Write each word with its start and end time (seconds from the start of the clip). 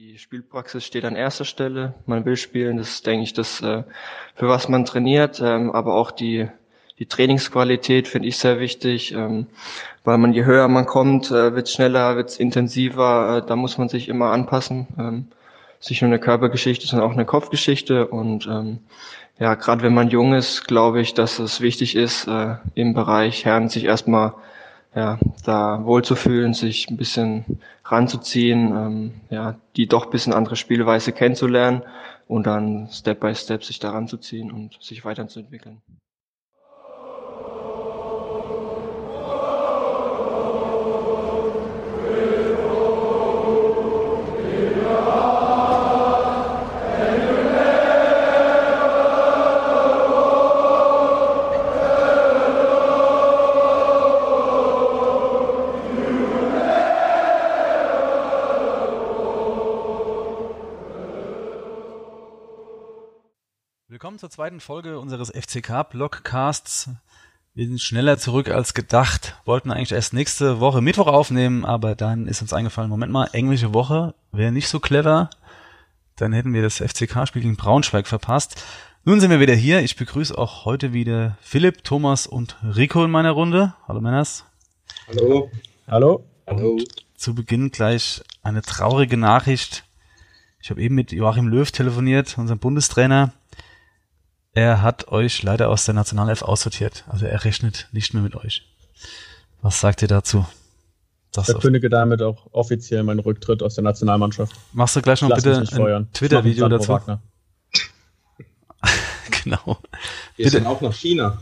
Die 0.00 0.16
Spielpraxis 0.16 0.84
steht 0.84 1.04
an 1.04 1.16
erster 1.16 1.44
Stelle. 1.44 1.92
Man 2.06 2.24
will 2.24 2.36
spielen, 2.36 2.76
das 2.76 2.88
ist, 2.88 3.06
denke 3.08 3.24
ich, 3.24 3.32
das, 3.32 3.60
äh, 3.62 3.82
für 4.36 4.46
was 4.46 4.68
man 4.68 4.84
trainiert, 4.84 5.40
ähm, 5.40 5.72
aber 5.72 5.94
auch 5.94 6.12
die, 6.12 6.46
die 7.00 7.06
Trainingsqualität 7.06 8.06
finde 8.06 8.28
ich 8.28 8.38
sehr 8.38 8.60
wichtig, 8.60 9.12
ähm, 9.12 9.48
weil 10.04 10.18
man 10.18 10.32
je 10.32 10.44
höher 10.44 10.68
man 10.68 10.86
kommt, 10.86 11.32
äh, 11.32 11.52
wird 11.56 11.68
schneller, 11.68 12.14
wird 12.14 12.38
intensiver, 12.38 13.38
äh, 13.38 13.48
da 13.48 13.56
muss 13.56 13.76
man 13.76 13.88
sich 13.88 14.08
immer 14.08 14.30
anpassen. 14.30 14.86
Ähm, 14.96 15.26
nicht 15.88 16.00
nur 16.00 16.10
eine 16.10 16.20
Körpergeschichte, 16.20 16.86
sondern 16.86 17.08
auch 17.08 17.14
eine 17.14 17.24
Kopfgeschichte 17.24 18.06
und 18.06 18.48
ja, 19.40 19.54
gerade 19.54 19.82
wenn 19.82 19.94
man 19.94 20.10
jung 20.10 20.34
ist, 20.34 20.68
glaube 20.68 21.00
ich, 21.00 21.14
dass 21.14 21.38
es 21.38 21.60
wichtig 21.60 21.94
ist, 21.94 22.28
im 22.74 22.94
Bereich 22.94 23.44
Herren 23.44 23.68
sich 23.68 23.84
erstmal 23.84 24.34
ja, 24.98 25.16
da 25.44 25.84
wohlzufühlen, 25.84 26.54
sich 26.54 26.90
ein 26.90 26.96
bisschen 26.96 27.44
ranzuziehen, 27.84 28.72
ähm, 28.76 29.12
ja, 29.30 29.54
die 29.76 29.86
doch 29.86 30.06
ein 30.06 30.10
bisschen 30.10 30.32
andere 30.32 30.56
Spielweise 30.56 31.12
kennenzulernen 31.12 31.82
und 32.26 32.48
dann 32.48 32.88
Step 32.90 33.20
by 33.20 33.32
Step 33.32 33.62
sich 33.62 33.78
da 33.78 33.92
ranzuziehen 33.92 34.50
und 34.50 34.76
sich 34.82 35.04
weiterzuentwickeln. 35.04 35.80
Zweiten 64.38 64.60
Folge 64.60 65.00
unseres 65.00 65.32
FCK-Blogcasts. 65.34 66.90
Wir 67.54 67.66
sind 67.66 67.80
schneller 67.80 68.18
zurück 68.18 68.50
als 68.50 68.72
gedacht, 68.72 69.34
wollten 69.44 69.72
eigentlich 69.72 69.90
erst 69.90 70.12
nächste 70.12 70.60
Woche 70.60 70.80
Mittwoch 70.80 71.08
aufnehmen, 71.08 71.64
aber 71.64 71.96
dann 71.96 72.28
ist 72.28 72.40
uns 72.40 72.52
eingefallen, 72.52 72.88
Moment 72.88 73.10
mal, 73.10 73.28
englische 73.32 73.74
Woche 73.74 74.14
wäre 74.30 74.52
nicht 74.52 74.68
so 74.68 74.78
clever. 74.78 75.28
Dann 76.14 76.32
hätten 76.32 76.54
wir 76.54 76.62
das 76.62 76.76
FCK-Spiel 76.76 77.42
gegen 77.42 77.56
Braunschweig 77.56 78.06
verpasst. 78.06 78.64
Nun 79.04 79.18
sind 79.18 79.32
wir 79.32 79.40
wieder 79.40 79.56
hier. 79.56 79.80
Ich 79.80 79.96
begrüße 79.96 80.38
auch 80.38 80.64
heute 80.64 80.92
wieder 80.92 81.36
Philipp, 81.40 81.82
Thomas 81.82 82.28
und 82.28 82.56
Rico 82.62 83.04
in 83.04 83.10
meiner 83.10 83.32
Runde. 83.32 83.74
Hallo 83.88 84.00
Männers. 84.00 84.44
Hallo. 85.08 85.50
Hallo. 85.88 86.24
Hallo. 86.46 86.78
zu 87.16 87.34
Beginn 87.34 87.72
gleich 87.72 88.22
eine 88.44 88.62
traurige 88.62 89.16
Nachricht. 89.16 89.82
Ich 90.62 90.70
habe 90.70 90.80
eben 90.80 90.94
mit 90.94 91.10
Joachim 91.10 91.48
Löw 91.48 91.68
telefoniert, 91.68 92.38
unserem 92.38 92.60
Bundestrainer. 92.60 93.32
Er 94.58 94.82
hat 94.82 95.06
euch 95.06 95.44
leider 95.44 95.68
aus 95.68 95.84
der 95.84 95.94
Nationalelf 95.94 96.42
aussortiert. 96.42 97.04
Also 97.06 97.26
er 97.26 97.44
rechnet 97.44 97.86
nicht 97.92 98.12
mehr 98.12 98.24
mit 98.24 98.34
euch. 98.34 98.66
Was 99.62 99.78
sagt 99.78 100.02
ihr 100.02 100.08
dazu? 100.08 100.44
Das 101.30 101.46
Verkündige 101.46 101.88
damit 101.88 102.22
auch 102.22 102.48
offiziell 102.50 103.04
meinen 103.04 103.20
Rücktritt 103.20 103.62
aus 103.62 103.76
der 103.76 103.84
Nationalmannschaft. 103.84 104.52
Machst 104.72 104.96
du 104.96 105.02
gleich 105.02 105.22
noch 105.22 105.32
bitte 105.32 105.58
ein 105.58 106.12
Twitter-Video 106.12 106.68
dazu? 106.68 106.98
genau. 109.44 109.78
Wir 110.34 110.46
bitte. 110.46 110.50
sind 110.50 110.66
auch 110.66 110.80
nach 110.80 110.92
China. 110.92 111.38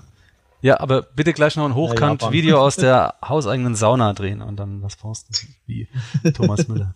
Ja, 0.61 0.79
aber 0.81 1.01
bitte 1.01 1.33
gleich 1.33 1.57
noch 1.57 1.65
ein 1.65 1.75
Hochkant-Video 1.75 2.61
aus 2.61 2.77
der 2.77 3.15
hauseigenen 3.27 3.77
Sauna 3.77 4.13
drehen 4.13 4.43
und 4.43 4.57
dann 4.57 4.83
was 4.83 4.97
posten, 4.97 5.33
wie 5.65 5.89
Thomas 6.35 6.69
Müller. 6.69 6.95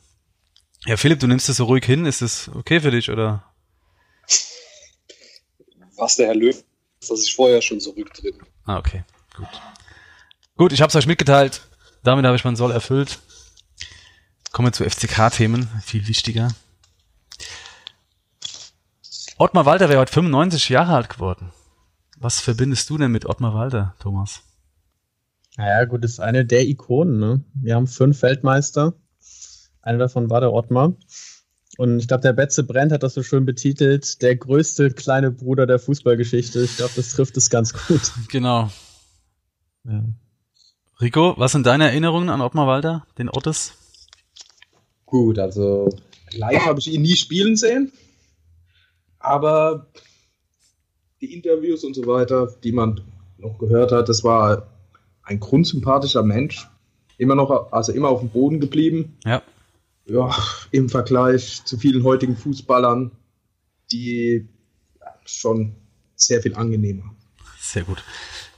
Ja, 0.85 0.99
Philipp, 0.99 1.21
du 1.21 1.27
nimmst 1.27 1.49
es 1.49 1.57
so 1.57 1.65
ruhig 1.65 1.87
hin. 1.87 2.05
Ist 2.05 2.21
es 2.21 2.51
okay 2.55 2.81
für 2.81 2.91
dich 2.91 3.11
oder? 3.11 3.43
Was 6.01 6.17
der 6.17 6.27
Herr 6.27 6.35
Löw, 6.35 6.57
dass 7.09 7.23
ich 7.23 7.35
vorher 7.35 7.63
schon 7.63 7.81
zurücktrete. 7.81 8.39
Ah, 8.65 8.79
okay. 8.79 9.05
Gut. 9.37 9.49
Gut, 10.57 10.73
ich 10.73 10.81
habe 10.81 10.91
es 10.91 10.97
euch 10.97 11.07
mitgeteilt. 11.07 11.63
Damit 12.03 12.25
habe 12.25 12.37
ich 12.37 12.45
meinen 12.45 12.57
Soll 12.57 12.73
erfüllt. 12.73 13.19
Kommen 14.53 14.69
wir 14.69 14.73
zu 14.73 14.85
FCK-Themen, 14.85 15.69
viel 15.83 16.09
wichtiger. 16.09 16.49
Ottmar 19.39 19.65
Walter 19.65 19.89
wäre 19.89 20.01
heute 20.01 20.13
95 20.13 20.69
Jahre 20.69 20.95
alt 20.95 21.09
geworden. 21.09 21.53
Was 22.19 22.41
verbindest 22.41 22.91
du 22.91 22.99
denn 22.99 23.13
mit 23.13 23.25
Ottmar 23.25 23.55
Walter, 23.55 23.95
Thomas? 24.01 24.43
Naja, 25.57 25.85
gut, 25.85 26.05
das 26.05 26.13
ist 26.13 26.21
eine 26.21 26.45
der 26.45 26.67
Ikonen. 26.67 27.19
Ne? 27.19 27.45
Wir 27.55 27.75
haben 27.75 27.87
fünf 27.87 28.21
Weltmeister. 28.23 28.95
Einer 29.83 29.99
davon 29.99 30.29
war 30.29 30.41
der 30.41 30.53
Ottmar. 30.53 30.93
Und 31.81 31.99
ich 31.99 32.09
glaube, 32.09 32.21
der 32.21 32.35
Betze 32.35 32.63
Brent 32.63 32.93
hat 32.93 33.03
das 33.03 33.15
so 33.15 33.23
schön 33.23 33.47
betitelt, 33.47 34.21
der 34.21 34.37
größte 34.37 34.91
kleine 34.91 35.31
Bruder 35.31 35.67
der 35.67 35.79
Fußballgeschichte. 35.79 36.61
Ich 36.61 36.77
glaube, 36.77 36.93
das 36.95 37.15
trifft 37.15 37.39
es 37.39 37.49
ganz 37.49 37.73
gut. 37.73 38.03
Genau. 38.29 38.71
Ja. 39.85 40.05
Rico, 41.01 41.33
was 41.39 41.53
sind 41.53 41.65
deine 41.65 41.85
Erinnerungen 41.85 42.29
an 42.29 42.43
Ottmar 42.43 42.67
Walter, 42.67 43.07
den 43.17 43.31
Ottes? 43.31 43.73
Gut, 45.07 45.39
also 45.39 45.89
live 46.33 46.67
habe 46.67 46.81
ich 46.81 46.93
ihn 46.93 47.01
nie 47.01 47.17
spielen 47.17 47.57
sehen, 47.57 47.91
aber 49.19 49.87
die 51.23 51.33
Interviews 51.33 51.83
und 51.83 51.97
so 51.97 52.07
weiter, 52.07 52.55
die 52.63 52.73
man 52.73 53.01
noch 53.39 53.57
gehört 53.57 53.91
hat, 53.91 54.11
das 54.11 54.23
war 54.23 54.67
ein 55.23 55.41
grundsympathischer 55.41 56.25
Mensch. 56.25 56.69
Immer 57.17 57.37
noch, 57.37 57.73
also 57.73 57.93
immer 57.93 58.11
auf 58.11 58.21
dem 58.21 58.29
Boden 58.29 58.61
geblieben. 58.61 59.17
Ja 59.25 59.41
ja, 60.11 60.35
im 60.71 60.89
Vergleich 60.89 61.65
zu 61.65 61.79
vielen 61.79 62.03
heutigen 62.03 62.37
Fußballern, 62.37 63.13
die 63.93 64.49
schon 65.25 65.75
sehr 66.17 66.43
viel 66.43 66.55
angenehmer. 66.55 67.15
Sehr 67.61 67.85
gut. 67.85 68.03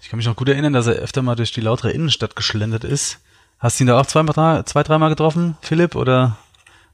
Ich 0.00 0.08
kann 0.08 0.16
mich 0.16 0.26
noch 0.26 0.36
gut 0.36 0.48
erinnern, 0.48 0.72
dass 0.72 0.86
er 0.86 0.94
öfter 0.94 1.22
mal 1.22 1.34
durch 1.34 1.52
die 1.52 1.60
lautere 1.60 1.92
Innenstadt 1.92 2.36
geschlendert 2.36 2.84
ist. 2.84 3.18
Hast 3.58 3.78
du 3.78 3.84
ihn 3.84 3.88
da 3.88 4.00
auch 4.00 4.06
zwei, 4.06 4.62
zwei 4.62 4.82
dreimal 4.82 5.10
getroffen, 5.10 5.56
Philipp, 5.62 5.94
oder 5.94 6.38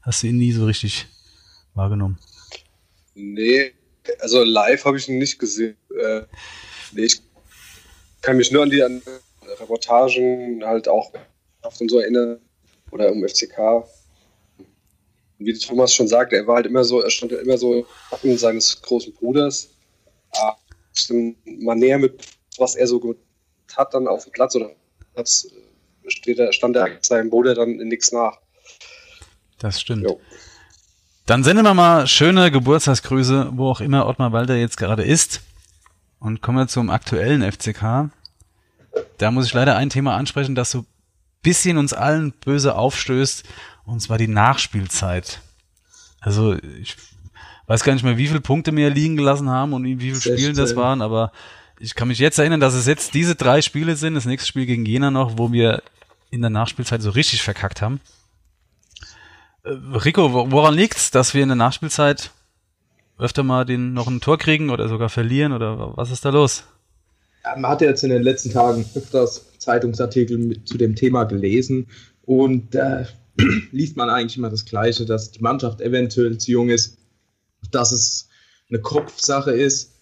hast 0.01 0.23
du 0.23 0.27
ihn 0.27 0.37
nie 0.37 0.51
so 0.51 0.65
richtig 0.65 1.07
wahrgenommen? 1.73 2.19
Nee, 3.15 3.73
also 4.19 4.43
live 4.43 4.85
habe 4.85 4.97
ich 4.97 5.07
ihn 5.07 5.17
nicht 5.17 5.39
gesehen. 5.39 5.77
Äh, 5.97 6.21
nee, 6.91 7.05
ich 7.05 7.21
kann 8.21 8.37
mich 8.37 8.51
nur 8.51 8.63
an 8.63 8.69
die 8.69 8.83
an 8.83 9.01
Reportagen 9.59 10.63
halt 10.63 10.87
auch 10.87 11.11
auf 11.61 11.79
und 11.79 11.89
so 11.89 11.99
erinnern 11.99 12.39
oder 12.91 13.11
um 13.11 13.27
FCK 13.27 13.85
wie 15.39 15.57
Thomas 15.57 15.93
schon 15.93 16.07
sagte, 16.07 16.35
er 16.35 16.47
war 16.47 16.57
halt 16.57 16.65
immer 16.65 16.83
so, 16.83 17.01
er 17.01 17.09
stand 17.09 17.31
ja 17.31 17.39
immer 17.39 17.57
so 17.57 17.85
im 18.23 18.37
seines 18.37 18.81
großen 18.81 19.13
Bruders. 19.13 19.69
Ah, 20.35 20.55
mal 21.45 21.75
näher 21.75 21.97
mit, 21.97 22.21
was 22.57 22.75
er 22.75 22.87
so 22.87 23.15
hat 23.75 23.93
dann 23.93 24.07
auf 24.07 24.25
dem 24.25 24.33
Platz 24.33 24.55
oder 24.55 24.71
hat, 25.15 25.29
steht 26.07 26.39
er, 26.39 26.53
stand 26.53 26.75
er 26.75 26.89
seinem 27.01 27.29
Bruder 27.29 27.55
dann 27.55 27.79
in 27.79 27.87
nichts 27.87 28.11
nach. 28.11 28.37
Das 29.59 29.79
stimmt. 29.79 30.03
Jo. 30.03 30.19
Dann 31.25 31.43
senden 31.43 31.63
wir 31.63 31.73
mal 31.73 32.07
schöne 32.07 32.51
Geburtstagsgrüße, 32.51 33.51
wo 33.53 33.69
auch 33.69 33.81
immer 33.81 34.07
Ottmar 34.07 34.33
Walter 34.33 34.55
jetzt 34.55 34.77
gerade 34.77 35.03
ist. 35.03 35.41
Und 36.19 36.41
kommen 36.41 36.57
wir 36.57 36.67
zum 36.67 36.89
aktuellen 36.89 37.49
FCK. 37.49 38.09
Da 39.17 39.31
muss 39.31 39.45
ich 39.45 39.53
leider 39.53 39.77
ein 39.77 39.89
Thema 39.89 40.15
ansprechen, 40.15 40.55
das 40.55 40.71
so 40.71 40.85
bisschen 41.41 41.77
uns 41.77 41.93
allen 41.93 42.31
böse 42.31 42.75
aufstößt. 42.75 43.43
Und 43.89 44.01
zwar 44.01 44.17
die 44.17 44.27
Nachspielzeit. 44.27 45.41
Also 46.19 46.55
ich 46.79 46.95
weiß 47.65 47.83
gar 47.83 47.93
nicht 47.93 48.03
mehr, 48.03 48.17
wie 48.17 48.27
viele 48.27 48.41
Punkte 48.41 48.75
wir 48.75 48.89
liegen 48.89 49.17
gelassen 49.17 49.49
haben 49.49 49.73
und 49.73 49.83
wie 49.83 49.97
viele 49.97 50.21
Spiele 50.21 50.53
das 50.53 50.75
waren, 50.75 51.01
aber 51.01 51.31
ich 51.79 51.95
kann 51.95 52.07
mich 52.07 52.19
jetzt 52.19 52.37
erinnern, 52.37 52.59
dass 52.59 52.73
es 52.73 52.85
jetzt 52.85 53.13
diese 53.13 53.35
drei 53.35 53.61
Spiele 53.61 53.95
sind. 53.95 54.15
Das 54.15 54.25
nächste 54.25 54.47
Spiel 54.47 54.65
gegen 54.65 54.85
Jena 54.85 55.11
noch, 55.11 55.37
wo 55.37 55.51
wir 55.51 55.81
in 56.29 56.41
der 56.41 56.49
Nachspielzeit 56.49 57.01
so 57.01 57.09
richtig 57.09 57.41
verkackt 57.41 57.81
haben. 57.81 58.01
Äh, 59.63 59.69
Rico, 59.69 60.51
woran 60.51 60.75
liegt's, 60.75 61.09
dass 61.09 61.33
wir 61.33 61.41
in 61.41 61.49
der 61.49 61.55
Nachspielzeit 61.55 62.31
öfter 63.17 63.43
mal 63.43 63.65
den 63.65 63.93
noch 63.93 64.07
ein 64.07 64.21
Tor 64.21 64.37
kriegen 64.37 64.69
oder 64.69 64.87
sogar 64.87 65.09
verlieren 65.09 65.53
oder 65.53 65.97
was 65.97 66.11
ist 66.11 66.25
da 66.25 66.29
los? 66.29 66.63
Ja, 67.43 67.55
man 67.55 67.71
hat 67.71 67.81
ja 67.81 67.87
jetzt 67.87 68.03
in 68.03 68.09
den 68.09 68.23
letzten 68.23 68.51
Tagen 68.51 68.85
öfters 68.95 69.45
Zeitungsartikel 69.57 70.37
mit, 70.37 70.67
zu 70.67 70.77
dem 70.77 70.95
Thema 70.95 71.23
gelesen 71.23 71.87
und 72.25 72.75
äh, 72.75 73.05
liest 73.71 73.97
man 73.97 74.09
eigentlich 74.09 74.37
immer 74.37 74.49
das 74.49 74.65
Gleiche, 74.65 75.05
dass 75.05 75.31
die 75.31 75.41
Mannschaft 75.41 75.81
eventuell 75.81 76.37
zu 76.37 76.51
jung 76.51 76.69
ist, 76.69 76.97
dass 77.71 77.91
es 77.91 78.29
eine 78.69 78.79
Kopfsache 78.79 79.51
ist. 79.51 79.93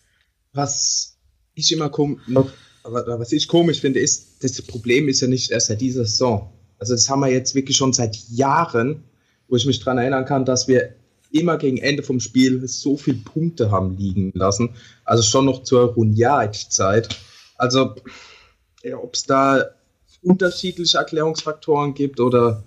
Was 0.54 1.18
ich 1.54 1.72
immer 1.72 1.90
kom 1.90 2.20
was 2.84 3.34
ich 3.34 3.50
komisch 3.50 3.82
finde, 3.82 4.00
ist, 4.00 4.44
das 4.44 4.62
Problem 4.62 5.10
ist 5.10 5.20
ja 5.20 5.28
nicht 5.28 5.52
erst 5.52 5.68
seit 5.68 5.82
dieser 5.82 6.06
Saison. 6.06 6.54
Also 6.80 6.94
das 6.94 7.10
haben 7.10 7.20
wir 7.20 7.30
jetzt 7.30 7.54
wirklich 7.54 7.76
schon 7.76 7.92
seit 7.92 8.16
Jahren, 8.30 9.04
wo 9.50 9.58
ich 9.58 9.66
mich 9.66 9.80
daran 9.80 9.98
erinnern 9.98 10.26
kann, 10.26 10.46
dass 10.46 10.68
wir 10.68 10.96
immer 11.32 11.58
gegen 11.58 11.78
Ende 11.78 12.04
vom 12.04 12.20
Spiel 12.20 12.66
so 12.68 12.96
viele 12.96 13.18
Punkte 13.18 13.72
haben 13.72 13.98
liegen 13.98 14.32
lassen. 14.36 14.70
Also 15.04 15.24
schon 15.24 15.46
noch 15.46 15.64
zur 15.64 15.94
Runjaic-Zeit. 15.94 17.10
Also 17.58 17.96
ja, 18.84 18.98
ob 18.98 19.16
es 19.16 19.24
da 19.24 19.66
unterschiedliche 20.22 20.98
Erklärungsfaktoren 20.98 21.94
gibt 21.94 22.20
oder 22.20 22.64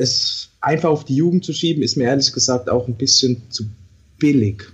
es 0.00 0.48
einfach 0.60 0.88
auf 0.88 1.04
die 1.04 1.16
Jugend 1.16 1.44
zu 1.44 1.52
schieben, 1.52 1.82
ist 1.82 1.96
mir 1.96 2.04
ehrlich 2.04 2.32
gesagt 2.32 2.70
auch 2.70 2.88
ein 2.88 2.96
bisschen 2.96 3.50
zu 3.50 3.64
billig. 4.18 4.64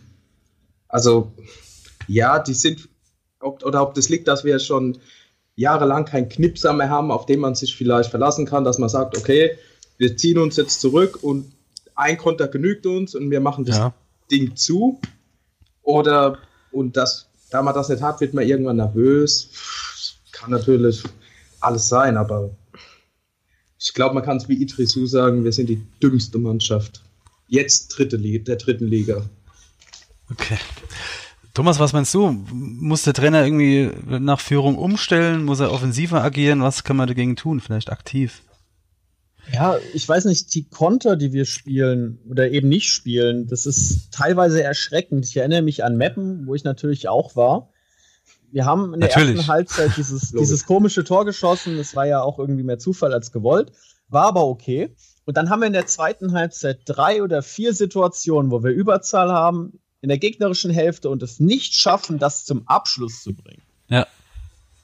Also, 0.89 1.33
ja, 2.07 2.39
die 2.39 2.55
sind, 2.55 2.89
ob, 3.41 3.65
oder 3.65 3.83
ob 3.83 3.95
das 3.95 4.09
liegt, 4.09 4.29
dass 4.29 4.45
wir 4.45 4.59
schon 4.61 4.99
jahrelang 5.57 6.05
keinen 6.05 6.29
Knipser 6.29 6.73
mehr 6.73 6.91
haben, 6.91 7.11
auf 7.11 7.27
den 7.27 7.41
man 7.41 7.55
sich 7.55 7.75
vielleicht 7.75 8.11
verlassen 8.11 8.47
kann, 8.47 8.65
dass 8.65 8.79
man 8.79 8.89
sagt, 8.89 9.17
okay, 9.17 9.59
wir 9.99 10.17
ziehen 10.17 10.39
uns 10.39 10.57
jetzt 10.57 10.81
zurück 10.81 11.23
und 11.23 11.53
ein 11.95 12.19
Konter 12.19 12.47
genügt 12.47 12.87
uns 12.87 13.15
und 13.15 13.31
wir 13.31 13.41
machen 13.41 13.65
das 13.65 13.79
ja. 13.79 13.95
Ding 14.31 14.55
zu. 14.55 15.01
Oder, 15.83 16.39
und 16.71 16.97
das, 16.97 17.29
da 17.51 17.63
man 17.63 17.75
das 17.75 17.89
nicht 17.89 18.03
hat, 18.03 18.21
wird 18.21 18.35
man 18.35 18.47
irgendwann 18.47 18.77
nervös. 18.77 19.49
Kann 20.31 20.51
natürlich 20.51 21.03
alles 21.61 21.89
sein, 21.89 22.17
aber 22.17 22.51
ich 23.87 23.95
glaube, 23.95 24.15
man 24.15 24.25
kann 24.25 24.37
es 24.37 24.49
wie 24.49 24.55
Idrisu 24.55 25.07
sagen, 25.07 25.45
wir 25.45 25.53
sind 25.53 25.69
die 25.69 25.81
dümmste 26.03 26.39
Mannschaft. 26.39 27.03
Jetzt 27.49 27.89
dritte 27.89 28.17
Liga, 28.17 28.43
der 28.43 28.57
dritten 28.57 28.89
Liga. 28.89 29.25
Okay. 30.29 30.59
Thomas, 31.55 31.79
was 31.79 31.93
meinst 31.93 32.13
du? 32.13 32.31
Muss 32.53 33.05
der 33.05 33.15
Trainer 33.15 33.45
irgendwie 33.45 33.91
nach 34.07 34.41
Führung 34.41 34.77
umstellen? 34.77 35.45
Muss 35.45 35.61
er 35.61 35.71
offensiver 35.71 36.23
agieren? 36.23 36.63
Was 36.63 36.83
kann 36.83 36.97
man 36.97 37.07
dagegen 37.07 37.37
tun? 37.37 37.61
Vielleicht 37.61 37.91
aktiv? 37.91 38.43
Ja, 39.53 39.79
ich 39.95 40.09
weiß 40.09 40.25
nicht, 40.25 40.53
die 40.55 40.65
Konter, 40.65 41.15
die 41.17 41.33
wir 41.33 41.45
spielen 41.45 42.19
oder 42.29 42.51
eben 42.51 42.69
nicht 42.69 42.91
spielen, 42.91 43.47
das 43.47 43.67
ist 43.67 44.13
teilweise 44.13 44.65
erschreckend. 44.65 45.25
Ich 45.27 45.37
erinnere 45.37 45.63
mich 45.63 45.85
an 45.85 45.97
Meppen, 45.97 46.49
wo 46.49 46.57
ich 46.57 46.65
natürlich 46.65 47.09
auch 47.09 47.37
war. 47.37 47.71
Wir 48.57 48.65
haben 48.65 48.95
in 48.95 49.01
der 49.01 49.11
natürlich. 49.11 49.37
ersten 49.37 49.53
Halbzeit 49.53 49.91
dieses, 49.99 50.31
dieses 50.39 50.65
komische 50.65 51.05
Tor 51.05 51.27
geschossen. 51.27 51.77
Das 51.77 51.95
war 51.95 52.07
ja 52.07 52.23
auch 52.23 52.39
irgendwie 52.39 52.63
mehr 52.63 52.79
Zufall 52.79 53.13
als 53.13 53.31
gewollt. 53.31 53.71
War 54.09 54.25
aber 54.25 54.47
okay. 54.47 54.97
Und 55.27 55.37
dann 55.37 55.51
haben 55.51 55.61
wir 55.61 55.67
in 55.67 55.75
der 55.75 55.87
zweiten 55.87 56.33
Halbzeit 56.33 56.81
drei 56.87 57.23
oder 57.23 57.43
vier 57.43 57.75
Situationen, 57.75 58.51
wo 58.51 58.65
wir 58.65 58.71
Überzahl 58.71 59.31
haben 59.31 59.79
in 60.01 60.09
der 60.09 60.17
gegnerischen 60.17 60.71
Hälfte 60.71 61.11
und 61.11 61.23
es 61.23 61.39
nicht 61.39 61.75
schaffen, 61.75 62.19
das 62.19 62.47
zum 62.47 62.67
Abschluss 62.67 63.23
zu 63.23 63.35
bringen. 63.35 63.61
Ja. 63.89 64.07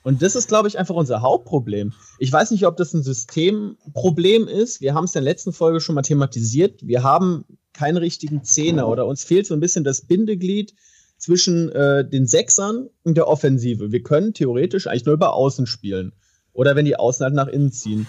Und 0.02 0.20
das 0.20 0.36
ist, 0.36 0.48
glaube 0.48 0.68
ich, 0.68 0.78
einfach 0.78 0.94
unser 0.94 1.22
Hauptproblem. 1.22 1.94
Ich 2.18 2.30
weiß 2.30 2.50
nicht, 2.50 2.66
ob 2.66 2.76
das 2.76 2.92
ein 2.92 3.02
Systemproblem 3.02 4.48
ist. 4.48 4.82
Wir 4.82 4.92
haben 4.92 5.04
es 5.04 5.14
in 5.14 5.24
der 5.24 5.32
letzten 5.32 5.54
Folge 5.54 5.80
schon 5.80 5.94
mal 5.94 6.02
thematisiert. 6.02 6.86
Wir 6.86 7.04
haben 7.04 7.46
keinen 7.72 7.96
richtigen 7.96 8.44
Zehner 8.44 8.86
oder 8.86 9.06
uns 9.06 9.24
fehlt 9.24 9.46
so 9.46 9.54
ein 9.54 9.60
bisschen 9.60 9.82
das 9.82 10.02
Bindeglied 10.02 10.74
zwischen 11.22 11.70
äh, 11.70 12.04
den 12.08 12.26
Sechsern 12.26 12.88
und 13.04 13.16
der 13.16 13.28
Offensive. 13.28 13.92
Wir 13.92 14.02
können 14.02 14.34
theoretisch 14.34 14.86
eigentlich 14.86 15.04
nur 15.04 15.14
über 15.14 15.34
Außen 15.34 15.66
spielen. 15.66 16.12
Oder 16.52 16.74
wenn 16.74 16.84
die 16.84 16.96
Außen 16.96 17.24
halt 17.24 17.34
nach 17.34 17.46
innen 17.46 17.70
ziehen. 17.70 18.06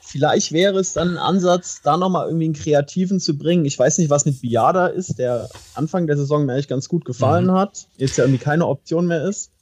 Vielleicht 0.00 0.52
wäre 0.52 0.78
es 0.78 0.94
dann 0.94 1.10
ein 1.10 1.18
Ansatz, 1.18 1.82
da 1.82 1.96
nochmal 1.96 2.26
irgendwie 2.26 2.46
einen 2.46 2.54
Kreativen 2.54 3.20
zu 3.20 3.36
bringen. 3.36 3.64
Ich 3.64 3.78
weiß 3.78 3.98
nicht, 3.98 4.10
was 4.10 4.24
mit 4.24 4.40
Biada 4.40 4.86
ist, 4.86 5.18
der 5.18 5.48
Anfang 5.74 6.06
der 6.06 6.16
Saison 6.16 6.46
mir 6.46 6.54
eigentlich 6.54 6.68
ganz 6.68 6.88
gut 6.88 7.04
gefallen 7.04 7.46
mhm. 7.46 7.52
hat. 7.52 7.86
Jetzt 7.98 8.16
ja 8.16 8.24
irgendwie 8.24 8.42
keine 8.42 8.66
Option 8.66 9.06
mehr 9.06 9.24
ist 9.28 9.52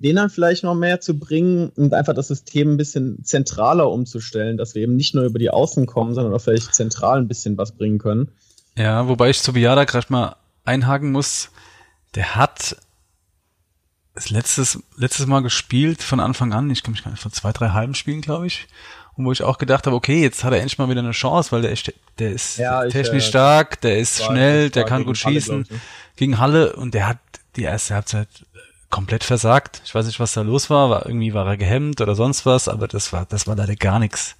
den 0.00 0.16
dann 0.16 0.30
vielleicht 0.30 0.64
noch 0.64 0.74
mehr 0.74 1.00
zu 1.00 1.18
bringen 1.18 1.70
und 1.76 1.92
einfach 1.92 2.14
das 2.14 2.28
System 2.28 2.72
ein 2.72 2.76
bisschen 2.78 3.22
zentraler 3.22 3.90
umzustellen, 3.90 4.56
dass 4.56 4.74
wir 4.74 4.82
eben 4.82 4.96
nicht 4.96 5.14
nur 5.14 5.24
über 5.24 5.38
die 5.38 5.50
Außen 5.50 5.84
kommen, 5.84 6.14
sondern 6.14 6.32
auch 6.32 6.40
vielleicht 6.40 6.74
zentral 6.74 7.18
ein 7.18 7.28
bisschen 7.28 7.58
was 7.58 7.72
bringen 7.72 7.98
können. 7.98 8.30
Ja, 8.78 9.08
wobei 9.08 9.28
ich 9.28 9.42
zu 9.42 9.52
Biada 9.52 9.84
gerade 9.84 10.06
mal 10.08 10.36
einhaken 10.64 11.12
muss. 11.12 11.50
Der 12.14 12.34
hat 12.36 12.76
das 14.14 14.30
letztes, 14.30 14.82
letztes 14.96 15.26
Mal 15.26 15.40
gespielt 15.40 16.02
von 16.02 16.20
Anfang 16.20 16.52
an, 16.52 16.68
ich 16.70 16.82
kann 16.82 16.92
mich 16.92 17.04
gar 17.04 17.10
nicht, 17.10 17.22
vor 17.22 17.32
zwei, 17.32 17.52
drei 17.52 17.70
halben 17.70 17.94
Spielen, 17.94 18.20
glaube 18.20 18.46
ich. 18.46 18.66
Und 19.16 19.24
wo 19.24 19.32
ich 19.32 19.42
auch 19.42 19.58
gedacht 19.58 19.86
habe, 19.86 19.96
okay, 19.96 20.22
jetzt 20.22 20.44
hat 20.44 20.52
er 20.52 20.60
endlich 20.60 20.78
mal 20.78 20.88
wieder 20.88 21.00
eine 21.00 21.12
Chance, 21.12 21.52
weil 21.52 21.62
der 21.62 21.72
ist, 21.72 21.92
der 22.18 22.30
ist 22.30 22.58
ja, 22.58 22.86
technisch 22.86 23.22
ich, 23.22 23.26
äh, 23.26 23.28
stark, 23.28 23.80
der 23.80 23.98
ist 23.98 24.24
schnell, 24.24 24.70
der 24.70 24.84
kann 24.84 25.04
gut 25.04 25.18
schießen. 25.18 25.66
Halle, 25.68 25.80
gegen 26.16 26.38
Halle 26.38 26.74
und 26.74 26.94
der 26.94 27.06
hat 27.06 27.18
die 27.56 27.62
erste 27.62 27.94
Halbzeit 27.94 28.28
komplett 28.88 29.24
versagt. 29.24 29.82
Ich 29.84 29.94
weiß 29.94 30.06
nicht, 30.06 30.20
was 30.20 30.32
da 30.32 30.42
los 30.42 30.70
war, 30.70 30.90
war 30.90 31.06
irgendwie 31.06 31.32
war 31.32 31.46
er 31.46 31.56
gehemmt 31.56 32.00
oder 32.00 32.14
sonst 32.14 32.44
was, 32.46 32.68
aber 32.68 32.88
das 32.88 33.12
war 33.12 33.26
das 33.26 33.46
war 33.46 33.56
leider 33.56 33.76
gar 33.76 33.98
nichts. 33.98 34.36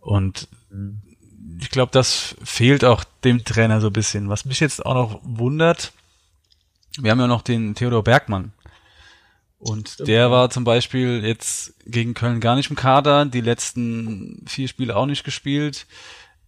Und 0.00 0.48
ich 1.60 1.70
glaube, 1.70 1.92
das 1.92 2.34
fehlt 2.42 2.84
auch 2.84 3.04
dem 3.24 3.44
Trainer 3.44 3.80
so 3.80 3.88
ein 3.88 3.92
bisschen. 3.92 4.28
Was 4.28 4.44
mich 4.44 4.60
jetzt 4.60 4.84
auch 4.84 4.94
noch 4.94 5.20
wundert, 5.22 5.92
wir 6.98 7.10
haben 7.10 7.20
ja 7.20 7.26
noch 7.26 7.42
den 7.42 7.74
Theodor 7.74 8.04
Bergmann. 8.04 8.52
Und 9.58 9.88
Stimmt. 9.88 10.08
der 10.08 10.30
war 10.30 10.50
zum 10.50 10.64
Beispiel 10.64 11.24
jetzt 11.24 11.74
gegen 11.84 12.14
Köln 12.14 12.40
gar 12.40 12.54
nicht 12.54 12.70
im 12.70 12.76
Kader, 12.76 13.24
die 13.24 13.40
letzten 13.40 14.44
vier 14.46 14.68
Spiele 14.68 14.96
auch 14.96 15.06
nicht 15.06 15.24
gespielt. 15.24 15.86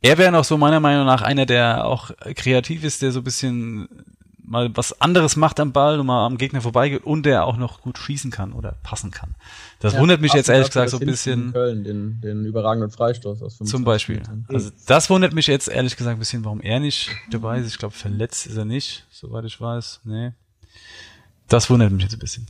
Er 0.01 0.17
wäre 0.17 0.33
noch 0.33 0.45
so 0.45 0.57
meiner 0.57 0.81
Meinung 0.81 1.07
nach 1.07 1.23
einer, 1.23 1.45
der 1.45 1.85
auch 1.85 2.13
kreativ 2.37 2.85
ist, 2.85 3.03
der 3.03 3.13
so 3.13 3.21
ein 3.21 3.25
bisschen 3.25 3.89
mal 4.51 4.77
was 4.77 5.01
anderes 5.01 5.37
macht 5.37 5.61
am 5.61 5.73
Ball 5.73 6.01
und 6.01 6.07
mal 6.07 6.27
am 6.27 6.37
Gegner 6.37 6.61
vorbeigeht 6.61 7.05
und 7.05 7.25
der 7.25 7.45
auch 7.45 7.57
noch 7.57 7.81
gut 7.81 7.99
schießen 7.99 8.33
kann 8.33 8.53
oder 8.53 8.73
passen 8.83 9.13
kann. 9.13 9.37
Das 9.79 9.95
ja, 9.95 10.01
wundert 10.01 10.21
mich 10.21 10.33
jetzt 10.33 10.49
ehrlich 10.49 10.67
gesagt 10.67 10.91
so 10.91 10.99
ein 10.99 11.07
bisschen. 11.07 11.53
Köln, 11.53 11.85
den, 11.85 12.21
den 12.21 12.45
überragenden 12.45 12.91
Freistoß 12.91 13.43
aus 13.43 13.59
25 13.59 13.71
Zum 13.71 13.85
Beispiel. 13.85 14.23
Also 14.49 14.71
das 14.87 15.09
wundert 15.09 15.33
mich 15.33 15.47
jetzt 15.47 15.69
ehrlich 15.69 15.97
gesagt 15.97 16.17
ein 16.17 16.19
bisschen, 16.19 16.45
warum 16.45 16.61
er 16.61 16.81
nicht 16.81 17.11
dabei 17.31 17.61
ist. 17.61 17.69
Ich 17.69 17.79
glaube, 17.79 17.95
verletzt 17.95 18.47
ist 18.47 18.57
er 18.57 18.65
nicht, 18.65 19.07
soweit 19.11 19.45
ich 19.45 19.61
weiß. 19.61 20.01
Nee. 20.05 20.33
Das 21.49 21.71
wundert 21.71 21.93
mich 21.93 22.03
jetzt 22.03 22.15
ein 22.15 22.19
bisschen. 22.19 22.47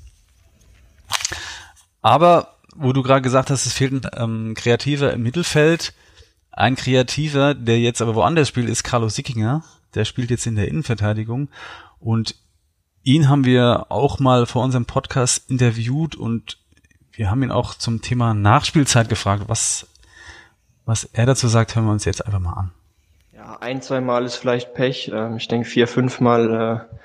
Aber, 2.00 2.56
wo 2.74 2.94
du 2.94 3.02
gerade 3.02 3.20
gesagt 3.20 3.50
hast, 3.50 3.66
es 3.66 3.74
fehlt 3.74 3.92
ein 3.92 4.10
ähm, 4.16 4.54
Kreativer 4.54 5.12
im 5.12 5.22
Mittelfeld. 5.22 5.92
Ein 6.50 6.76
Kreativer, 6.76 7.54
der 7.54 7.78
jetzt 7.78 8.00
aber 8.00 8.14
woanders 8.14 8.48
spielt, 8.48 8.70
ist 8.70 8.84
Carlos 8.84 9.16
Sickinger. 9.16 9.62
Der 9.94 10.06
spielt 10.06 10.30
jetzt 10.30 10.46
in 10.46 10.56
der 10.56 10.68
Innenverteidigung. 10.68 11.48
Und 12.00 12.34
ihn 13.02 13.28
haben 13.28 13.44
wir 13.44 13.86
auch 13.90 14.18
mal 14.18 14.46
vor 14.46 14.64
unserem 14.64 14.86
Podcast 14.86 15.50
interviewt 15.50 16.16
und 16.16 16.58
wir 17.12 17.30
haben 17.30 17.42
ihn 17.42 17.50
auch 17.50 17.74
zum 17.74 18.02
Thema 18.02 18.34
Nachspielzeit 18.34 19.08
gefragt. 19.08 19.44
Was, 19.46 19.86
was 20.86 21.04
er 21.04 21.26
dazu 21.26 21.48
sagt, 21.48 21.76
hören 21.76 21.84
wir 21.84 21.92
uns 21.92 22.04
jetzt 22.04 22.24
einfach 22.24 22.40
mal 22.40 22.54
an. 22.54 22.72
Ja, 23.34 23.58
ein, 23.60 23.82
zwei 23.82 24.00
Mal 24.00 24.24
ist 24.24 24.36
vielleicht 24.36 24.74
Pech. 24.74 25.10
Ähm, 25.14 25.36
ich 25.36 25.48
denke 25.48 25.68
vier, 25.68 25.86
fünf 25.86 26.20
Mal 26.20 26.88
äh, 26.90 26.96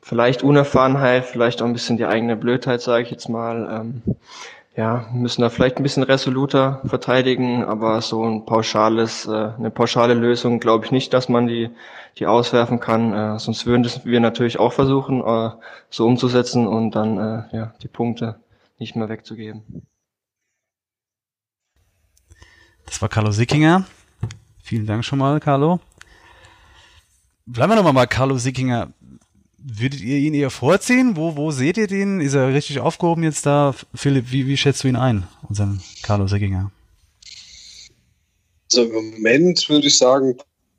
vielleicht 0.00 0.42
Unerfahrenheit, 0.42 1.26
vielleicht 1.26 1.60
auch 1.60 1.66
ein 1.66 1.72
bisschen 1.72 1.96
die 1.96 2.06
eigene 2.06 2.36
Blödheit, 2.36 2.80
sage 2.80 3.04
ich 3.04 3.10
jetzt 3.10 3.28
mal. 3.28 3.92
Ja, 4.76 5.08
müssen 5.10 5.40
da 5.40 5.48
vielleicht 5.48 5.78
ein 5.78 5.82
bisschen 5.82 6.02
resoluter 6.02 6.82
verteidigen, 6.84 7.64
aber 7.64 8.02
so 8.02 8.22
ein 8.22 8.44
pauschales, 8.44 9.24
äh, 9.26 9.30
eine 9.56 9.70
pauschale 9.70 10.12
Lösung 10.12 10.60
glaube 10.60 10.84
ich 10.84 10.92
nicht, 10.92 11.14
dass 11.14 11.30
man 11.30 11.46
die, 11.46 11.70
die 12.18 12.26
auswerfen 12.26 12.78
kann. 12.78 13.14
Äh, 13.14 13.38
sonst 13.38 13.64
würden 13.64 13.90
wir 14.04 14.20
natürlich 14.20 14.58
auch 14.58 14.74
versuchen, 14.74 15.22
äh, 15.22 15.50
so 15.88 16.06
umzusetzen 16.06 16.66
und 16.66 16.90
dann 16.90 17.16
äh, 17.16 17.56
ja, 17.56 17.74
die 17.82 17.88
Punkte 17.88 18.38
nicht 18.78 18.96
mehr 18.96 19.08
wegzugeben. 19.08 19.86
Das 22.84 23.00
war 23.00 23.08
Carlo 23.08 23.30
Sickinger. 23.30 23.86
Vielen 24.62 24.86
Dank 24.86 25.06
schon 25.06 25.18
mal, 25.18 25.40
Carlo. 25.40 25.80
Bleiben 27.46 27.72
wir 27.72 27.76
nochmal 27.76 27.94
bei 27.94 28.06
Carlo 28.06 28.36
Sickinger. 28.36 28.92
Würdet 29.68 30.00
ihr 30.00 30.18
ihn 30.18 30.34
eher 30.34 30.50
vorziehen? 30.50 31.16
Wo, 31.16 31.36
wo 31.36 31.50
seht 31.50 31.76
ihr 31.76 31.88
den? 31.88 32.20
Ist 32.20 32.34
er 32.34 32.54
richtig 32.54 32.78
aufgehoben 32.78 33.24
jetzt 33.24 33.46
da? 33.46 33.74
Philipp, 33.94 34.30
wie, 34.30 34.46
wie 34.46 34.56
schätzt 34.56 34.84
du 34.84 34.88
ihn 34.88 34.94
ein, 34.94 35.26
unseren 35.48 35.82
Carlos 36.04 36.32
Egginger? 36.32 36.70
Also 38.70 38.84
im 38.84 38.92
Moment 38.92 39.68
würde 39.68 39.88
ich 39.88 39.98
sagen, 39.98 40.36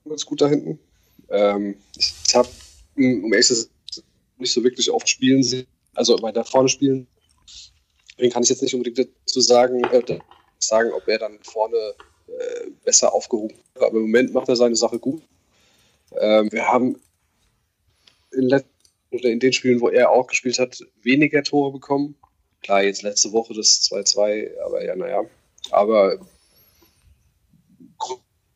ganz 0.08 0.26
gut 0.26 0.40
da 0.40 0.48
hinten. 0.48 0.80
Ähm, 1.30 1.76
ich 1.98 2.34
habe, 2.34 2.48
um 2.96 3.34
ehrlich 3.34 3.48
zu 3.48 3.66
nicht 4.38 4.54
so 4.54 4.64
wirklich 4.64 4.90
oft 4.90 5.10
spielen 5.10 5.44
sehen, 5.44 5.68
also 5.94 6.22
weiter 6.22 6.46
vorne 6.46 6.70
spielen. 6.70 7.08
Deswegen 8.12 8.32
kann 8.32 8.44
ich 8.44 8.50
jetzt 8.50 8.62
nicht 8.62 8.74
unbedingt 8.74 9.10
dazu 9.26 9.42
sagen, 9.42 9.84
äh, 9.84 10.20
sagen 10.60 10.92
ob 10.94 11.06
er 11.10 11.20
dann 11.20 11.40
vorne 11.42 11.76
äh, 12.28 12.70
besser 12.86 13.14
aufgehoben 13.14 13.54
ist. 13.54 13.82
Aber 13.82 13.98
im 13.98 14.04
Moment 14.04 14.34
macht 14.34 14.48
er 14.48 14.56
seine 14.56 14.78
Sache 14.78 14.98
gut. 14.98 15.22
Ähm, 16.18 16.50
wir 16.54 16.66
haben 16.66 16.96
in 18.32 18.44
letzter 18.44 18.77
oder 19.20 19.30
in 19.30 19.40
den 19.40 19.54
Spielen, 19.54 19.82
wo 19.82 19.90
er 19.90 20.12
auch 20.12 20.28
gespielt 20.28 20.60
hat, 20.60 20.80
weniger 21.02 21.44
Tore 21.44 21.72
bekommen. 21.72 22.16
Klar, 22.62 22.84
jetzt 22.84 23.04
letzte 23.04 23.32
Woche 23.32 23.54
das 23.54 23.90
2-2, 23.92 24.60
aber 24.66 24.84
ja, 24.84 24.96
naja. 24.96 25.24
Aber 25.72 26.20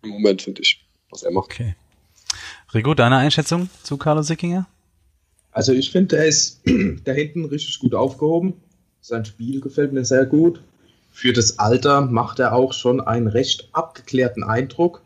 im 0.03 0.09
Moment 0.09 0.41
finde 0.41 0.61
ich, 0.61 0.85
was 1.09 1.23
er 1.23 1.31
macht. 1.31 1.45
Okay. 1.45 1.75
Rigo, 2.73 2.93
deine 2.93 3.17
Einschätzung 3.17 3.69
zu 3.83 3.97
Carlos 3.97 4.27
Sickinger? 4.27 4.67
Also 5.51 5.73
ich 5.73 5.91
finde, 5.91 6.17
er 6.17 6.25
ist 6.25 6.61
da 7.03 7.11
hinten 7.11 7.45
richtig 7.45 7.79
gut 7.79 7.93
aufgehoben. 7.93 8.53
Sein 9.01 9.25
Spiel 9.25 9.61
gefällt 9.61 9.93
mir 9.93 10.05
sehr 10.05 10.25
gut. 10.25 10.61
Für 11.11 11.33
das 11.33 11.59
Alter 11.59 12.01
macht 12.01 12.39
er 12.39 12.53
auch 12.53 12.73
schon 12.73 13.01
einen 13.01 13.27
recht 13.27 13.69
abgeklärten 13.73 14.43
Eindruck. 14.43 15.01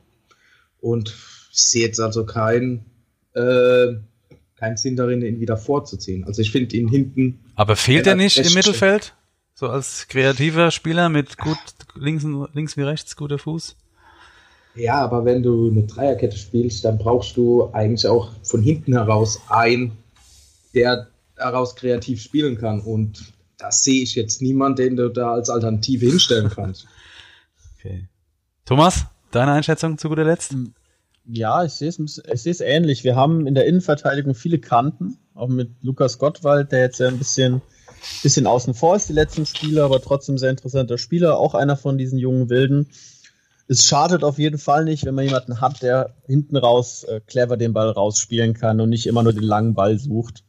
Und 0.80 1.16
ich 1.52 1.64
sehe 1.64 1.88
jetzt 1.88 2.00
also 2.00 2.26
keinen 2.26 2.86
äh, 3.34 3.96
keinen 4.58 4.78
Sinn 4.78 4.96
darin, 4.96 5.22
ihn 5.22 5.40
wieder 5.40 5.58
vorzuziehen. 5.58 6.24
Also 6.26 6.42
ich 6.42 6.52
finde 6.52 6.76
ihn 6.76 6.88
hinten. 6.88 7.40
Aber 7.56 7.76
fehlt 7.76 8.08
er 8.08 8.16
nicht 8.16 8.38
im 8.38 8.54
Mittelfeld? 8.54 9.14
So 9.54 9.70
als 9.70 10.08
kreativer 10.10 10.72
Spieler 10.72 11.10
mit 11.10 11.38
gut 11.38 11.58
links, 11.96 12.26
links 12.54 12.76
wie 12.76 12.82
rechts, 12.82 13.16
guter 13.16 13.40
Fuß? 13.40 13.76
Ja, 14.76 14.96
aber 14.96 15.24
wenn 15.24 15.42
du 15.42 15.70
eine 15.70 15.84
Dreierkette 15.84 16.38
spielst, 16.38 16.84
dann 16.84 16.98
brauchst 16.98 17.38
du 17.38 17.70
eigentlich 17.72 18.06
auch 18.08 18.32
von 18.44 18.62
hinten 18.62 18.94
heraus 18.94 19.42
einen, 19.48 19.94
der 20.74 21.08
daraus 21.36 21.76
kreativ 21.76 22.22
spielen 22.22 22.58
kann. 22.58 22.82
Und 22.82 23.34
da 23.58 23.72
sehe 23.72 24.04
ich 24.04 24.16
jetzt 24.16 24.42
niemanden, 24.42 24.76
den 24.78 24.96
du 24.98 25.10
da 25.10 25.34
als 25.34 25.50
Alternative 25.50 26.06
hinstellen 26.06 26.50
kannst. 26.50 26.88
Okay. 27.78 28.08
Thomas, 28.66 29.06
deine 29.30 29.52
Einschätzung 29.52 30.00
zu 30.00 30.10
guter 30.10 30.24
Letzt? 30.24 30.56
Ja, 31.28 31.64
ich 31.64 31.74
sehe 31.74 31.90
es 31.90 32.62
ähnlich. 32.62 33.04
Wir 33.04 33.16
haben 33.16 33.48
in 33.48 33.56
der 33.56 33.66
Innenverteidigung 33.66 34.36
viele 34.36 34.60
Kanten, 34.60 35.18
auch 35.34 35.48
mit 35.48 35.72
Lukas 35.82 36.20
Gottwald, 36.20 36.72
der 36.72 36.82
jetzt 36.82 37.00
ja 37.00 37.08
ein 37.08 37.18
bisschen, 37.18 37.62
bisschen 38.22 38.46
außen 38.46 38.74
vor 38.76 38.96
ist, 38.96 39.10
die 39.10 39.14
letzten 39.14 39.46
Spiele, 39.46 39.84
aber 39.84 40.02
trotzdem 40.02 40.38
sehr 40.38 40.52
interessanter 40.52 40.98
Spieler, 40.98 41.40
auch 41.40 41.56
einer 41.56 41.78
von 41.78 41.98
diesen 41.98 42.20
jungen 42.20 42.50
Wilden. 42.50 42.90
Es 43.68 43.86
schadet 43.86 44.24
auf 44.24 44.38
jeden 44.38 44.60
Fall 44.60 44.86
nicht, 44.86 45.06
wenn 45.06 45.16
man 45.16 45.26
jemanden 45.26 45.62
hat, 45.62 45.82
der 45.82 46.14
hinten 46.28 46.56
raus 46.56 47.04
äh, 47.04 47.20
clever 47.22 47.58
den 47.58 47.74
Ball 47.74 47.90
rausspielen 47.90 48.54
kann 48.54 48.80
und 48.80 48.90
nicht 48.90 49.08
immer 49.08 49.24
nur 49.24 49.34
den 49.34 49.44
langen 49.44 49.74
Ball 49.74 49.98
sucht. 49.98 50.44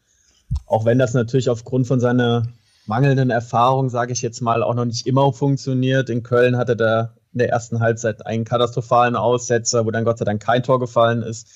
Auch 0.66 0.84
wenn 0.84 0.98
das 0.98 1.14
natürlich 1.14 1.48
aufgrund 1.48 1.86
von 1.86 2.00
seiner 2.00 2.46
mangelnden 2.84 3.30
Erfahrung, 3.30 3.88
sage 3.88 4.12
ich 4.12 4.20
jetzt 4.20 4.42
mal, 4.42 4.62
auch 4.62 4.74
noch 4.74 4.84
nicht 4.84 5.06
immer 5.06 5.32
funktioniert. 5.32 6.10
In 6.10 6.22
Köln 6.22 6.58
hatte 6.58 6.76
er 6.78 7.14
in 7.36 7.40
der 7.40 7.50
ersten 7.50 7.80
Halbzeit 7.80 8.24
einen 8.24 8.46
katastrophalen 8.46 9.14
Aussetzer, 9.14 9.84
wo 9.84 9.90
dann 9.90 10.06
Gott 10.06 10.16
sei 10.18 10.24
Dank 10.24 10.42
kein 10.42 10.62
Tor 10.62 10.80
gefallen 10.80 11.22
ist. 11.22 11.48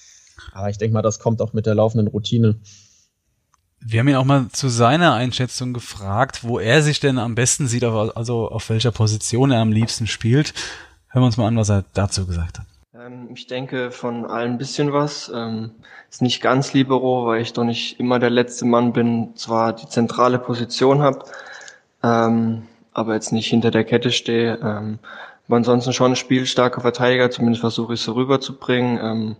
Aber 0.52 0.68
ich 0.68 0.76
denke 0.76 0.92
mal, 0.92 1.00
das 1.00 1.18
kommt 1.18 1.40
auch 1.40 1.54
mit 1.54 1.64
der 1.64 1.74
laufenden 1.74 2.06
Routine. 2.06 2.56
Wir 3.80 4.00
haben 4.00 4.08
ihn 4.08 4.16
auch 4.16 4.26
mal 4.26 4.48
zu 4.52 4.68
seiner 4.68 5.14
Einschätzung 5.14 5.72
gefragt, 5.72 6.44
wo 6.44 6.58
er 6.58 6.82
sich 6.82 7.00
denn 7.00 7.18
am 7.18 7.34
besten 7.34 7.66
sieht, 7.66 7.82
also 7.82 8.50
auf 8.50 8.68
welcher 8.68 8.92
Position 8.92 9.50
er 9.50 9.60
am 9.60 9.72
liebsten 9.72 10.06
spielt. 10.06 10.52
Hören 11.08 11.22
wir 11.22 11.26
uns 11.26 11.38
mal 11.38 11.46
an, 11.46 11.56
was 11.56 11.70
er 11.70 11.86
dazu 11.94 12.26
gesagt 12.26 12.58
hat. 12.58 12.66
Ähm, 12.94 13.30
ich 13.32 13.46
denke 13.46 13.90
von 13.90 14.26
allen 14.26 14.52
ein 14.52 14.58
bisschen 14.58 14.92
was. 14.92 15.32
Ähm, 15.34 15.70
ist 16.10 16.20
nicht 16.20 16.42
ganz 16.42 16.74
Libero, 16.74 17.26
weil 17.26 17.40
ich 17.40 17.54
doch 17.54 17.64
nicht 17.64 17.98
immer 17.98 18.18
der 18.18 18.28
letzte 18.28 18.66
Mann 18.66 18.92
bin, 18.92 19.34
zwar 19.34 19.72
die 19.72 19.88
zentrale 19.88 20.38
Position 20.38 21.00
habe, 21.00 21.24
ähm, 22.02 22.64
aber 22.92 23.14
jetzt 23.14 23.32
nicht 23.32 23.48
hinter 23.48 23.70
der 23.70 23.84
Kette 23.84 24.10
stehe. 24.10 24.58
Ähm, 24.62 24.98
aber 25.50 25.56
ansonsten 25.56 25.92
schon 25.92 26.14
spielstarker 26.14 26.80
Verteidiger, 26.80 27.28
zumindest 27.28 27.60
versuche 27.60 27.94
ich 27.94 27.98
es 27.98 28.06
so 28.06 28.12
rüberzubringen. 28.12 29.00
Ähm, 29.02 29.36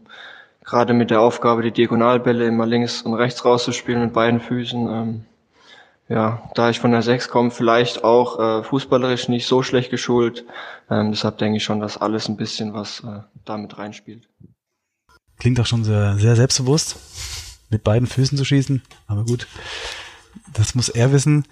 gerade 0.65 0.93
mit 0.93 1.13
der 1.13 1.21
Aufgabe, 1.21 1.63
die 1.63 1.71
Diagonalbälle 1.71 2.49
immer 2.49 2.67
links 2.67 3.03
und 3.03 3.15
rechts 3.15 3.45
rauszuspielen 3.45 4.03
mit 4.03 4.13
beiden 4.13 4.41
Füßen. 4.41 4.89
Ähm, 4.89 5.25
ja, 6.09 6.51
da 6.57 6.69
ich 6.69 6.81
von 6.81 6.91
der 6.91 7.03
6 7.03 7.29
komme, 7.29 7.53
vielleicht 7.53 8.03
auch 8.03 8.41
äh, 8.41 8.65
fußballerisch 8.65 9.29
nicht 9.29 9.47
so 9.47 9.63
schlecht 9.63 9.93
geschult. 9.93 10.45
Ähm, 10.91 11.13
deshalb 11.13 11.39
denke 11.39 11.59
ich 11.59 11.63
schon, 11.63 11.79
dass 11.79 11.97
alles 11.97 12.29
ein 12.29 12.37
bisschen 12.37 12.75
was 12.75 13.05
äh, 13.05 13.21
damit 13.45 13.79
reinspielt. 13.79 14.29
Klingt 15.39 15.61
auch 15.61 15.67
schon 15.67 15.85
sehr, 15.85 16.17
sehr 16.17 16.35
selbstbewusst, 16.35 16.97
mit 17.69 17.85
beiden 17.85 18.09
Füßen 18.09 18.37
zu 18.37 18.45
schießen. 18.45 18.83
Aber 19.07 19.25
gut, 19.25 19.47
das 20.55 20.75
muss 20.75 20.89
er 20.89 21.13
wissen. 21.13 21.45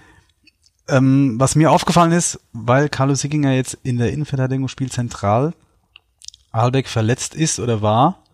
Ähm, 0.88 1.34
was 1.38 1.54
mir 1.54 1.70
aufgefallen 1.70 2.12
ist, 2.12 2.40
weil 2.52 2.88
Carlo 2.88 3.14
Sickinger 3.14 3.52
jetzt 3.52 3.78
in 3.82 3.98
der 3.98 4.10
Innenverteidigung 4.10 4.68
spielt 4.68 4.92
zentral, 4.92 5.52
Albeck 6.50 6.88
verletzt 6.88 7.34
ist 7.34 7.60
oder 7.60 7.82
war, 7.82 8.24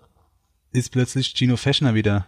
ist 0.73 0.92
plötzlich 0.92 1.34
Gino 1.34 1.56
Feschner 1.56 1.94
wieder 1.94 2.26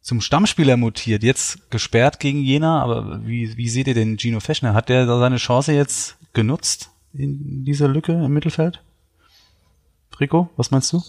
zum 0.00 0.20
Stammspieler 0.20 0.76
mutiert. 0.76 1.22
Jetzt 1.22 1.70
gesperrt 1.70 2.20
gegen 2.20 2.42
Jena, 2.42 2.82
aber 2.82 3.20
wie, 3.24 3.56
wie 3.56 3.68
seht 3.68 3.86
ihr 3.86 3.94
denn 3.94 4.18
Gino 4.18 4.40
Feschner? 4.40 4.74
Hat 4.74 4.88
der 4.88 5.06
seine 5.06 5.36
Chance 5.36 5.72
jetzt 5.72 6.16
genutzt 6.32 6.90
in 7.12 7.64
dieser 7.64 7.88
Lücke 7.88 8.12
im 8.12 8.32
Mittelfeld? 8.32 8.82
Rico, 10.18 10.48
was 10.56 10.70
meinst 10.70 10.92
du? 10.92 11.02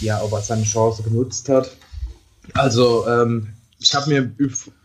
Ja, 0.00 0.22
ob 0.22 0.32
er 0.32 0.42
seine 0.42 0.64
Chance 0.64 1.02
genutzt 1.02 1.48
hat. 1.48 1.74
Also, 2.54 3.08
ähm, 3.08 3.54
ich 3.80 3.94
habe 3.94 4.10
mir 4.10 4.32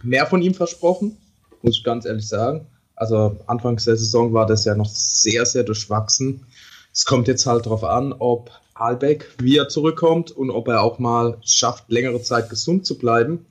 mehr 0.02 0.26
von 0.26 0.42
ihm 0.42 0.54
versprochen 0.54 1.18
muss 1.64 1.78
ich 1.78 1.84
ganz 1.84 2.06
ehrlich 2.06 2.28
sagen. 2.28 2.68
Also 2.96 3.38
Anfangs 3.48 3.86
der 3.86 3.98
Saison 3.98 4.34
war 4.34 4.46
das 4.46 4.66
ja 4.66 4.76
noch 4.76 4.90
sehr, 4.90 5.46
sehr 5.46 5.64
durchwachsen. 5.64 6.46
Es 6.94 7.06
kommt 7.06 7.28
jetzt 7.28 7.48
halt 7.48 7.66
darauf 7.66 7.84
an, 7.84 8.14
ob 8.14 8.52
Albeck 8.76 9.28
wieder 9.40 9.68
zurückkommt 9.68 10.32
und 10.32 10.52
ob 10.52 10.68
er 10.68 10.84
auch 10.84 11.00
mal 11.00 11.38
schafft, 11.44 11.90
längere 11.90 12.22
Zeit 12.22 12.50
gesund 12.50 12.86
zu 12.86 12.98
bleiben. 12.98 13.46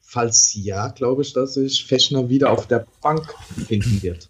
Falls 0.00 0.52
ja, 0.54 0.88
glaube 0.88 1.22
ich, 1.22 1.32
dass 1.32 1.54
sich 1.54 1.86
Feschner 1.86 2.28
wieder 2.28 2.50
auf 2.50 2.66
der 2.66 2.86
Bank 3.00 3.32
finden 3.68 4.02
wird. 4.02 4.28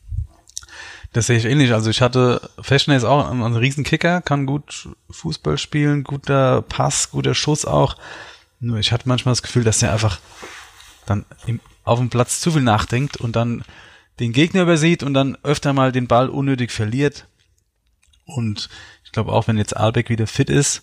Das 1.12 1.26
sehe 1.26 1.38
ich 1.38 1.46
ähnlich. 1.46 1.72
Also 1.72 1.88
ich 1.90 2.02
hatte, 2.02 2.40
Feschner 2.60 2.96
ist 2.96 3.04
auch 3.04 3.30
ein, 3.30 3.42
ein 3.42 3.56
Riesenkicker, 3.56 4.20
kann 4.20 4.46
gut 4.46 4.88
Fußball 5.08 5.56
spielen, 5.56 6.04
guter 6.04 6.62
Pass, 6.62 7.10
guter 7.10 7.34
Schuss 7.34 7.64
auch. 7.64 7.96
Nur 8.60 8.78
ich 8.78 8.92
hatte 8.92 9.08
manchmal 9.08 9.32
das 9.32 9.42
Gefühl, 9.42 9.64
dass 9.64 9.82
er 9.82 9.92
einfach 9.92 10.20
dann 11.06 11.24
im 11.46 11.60
auf 11.84 11.98
dem 11.98 12.10
Platz 12.10 12.40
zu 12.40 12.52
viel 12.52 12.62
nachdenkt 12.62 13.16
und 13.16 13.36
dann 13.36 13.64
den 14.18 14.32
Gegner 14.32 14.62
übersieht 14.62 15.02
und 15.02 15.14
dann 15.14 15.36
öfter 15.42 15.72
mal 15.72 15.92
den 15.92 16.06
Ball 16.06 16.28
unnötig 16.28 16.70
verliert. 16.70 17.26
Und 18.26 18.68
ich 19.04 19.12
glaube 19.12 19.32
auch, 19.32 19.48
wenn 19.48 19.58
jetzt 19.58 19.76
Albeck 19.76 20.08
wieder 20.08 20.26
fit 20.26 20.50
ist, 20.50 20.82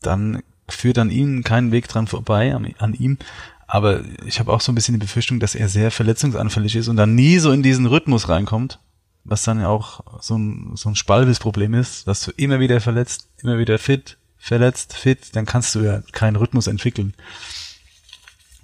dann 0.00 0.42
führt 0.68 0.98
an 0.98 1.10
ihm 1.10 1.42
keinen 1.44 1.72
Weg 1.72 1.88
dran 1.88 2.06
vorbei, 2.06 2.54
an, 2.54 2.74
an 2.78 2.94
ihm. 2.94 3.18
Aber 3.66 4.02
ich 4.24 4.40
habe 4.40 4.52
auch 4.52 4.60
so 4.60 4.72
ein 4.72 4.74
bisschen 4.74 4.94
die 4.94 5.04
Befürchtung, 5.04 5.40
dass 5.40 5.54
er 5.54 5.68
sehr 5.68 5.90
verletzungsanfällig 5.90 6.76
ist 6.76 6.88
und 6.88 6.96
dann 6.96 7.14
nie 7.14 7.38
so 7.38 7.52
in 7.52 7.62
diesen 7.62 7.86
Rhythmus 7.86 8.28
reinkommt, 8.28 8.78
was 9.24 9.42
dann 9.42 9.60
ja 9.60 9.68
auch 9.68 10.22
so 10.22 10.38
ein, 10.38 10.72
so 10.74 10.88
ein 10.88 10.94
Spalvis-Problem 10.94 11.74
ist, 11.74 12.06
dass 12.08 12.24
du 12.24 12.30
immer 12.36 12.60
wieder 12.60 12.80
verletzt, 12.80 13.28
immer 13.42 13.58
wieder 13.58 13.78
fit, 13.78 14.16
verletzt, 14.38 14.94
fit, 14.94 15.36
dann 15.36 15.44
kannst 15.44 15.74
du 15.74 15.80
ja 15.80 16.02
keinen 16.12 16.36
Rhythmus 16.36 16.66
entwickeln. 16.66 17.14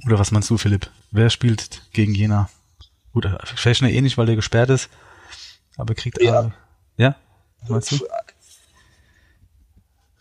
Oder 0.07 0.19
was 0.19 0.31
meinst 0.31 0.49
du, 0.49 0.57
Philipp? 0.57 0.88
Wer 1.14 1.30
spielt 1.30 1.83
gegen 1.92 2.12
Jena? 2.12 2.50
Gut, 3.12 3.28
Feschner 3.44 3.88
eh 3.88 4.00
nicht, 4.00 4.18
weil 4.18 4.26
der 4.26 4.35
gesperrt 4.35 4.68
ist. 4.68 4.88
Aber 5.76 5.94
kriegt 5.94 6.21
ja. 6.21 6.40
Alle. 6.40 6.54
Ja? 6.97 7.16
Was 7.61 7.68
meinst 7.71 7.92
du? 7.92 8.09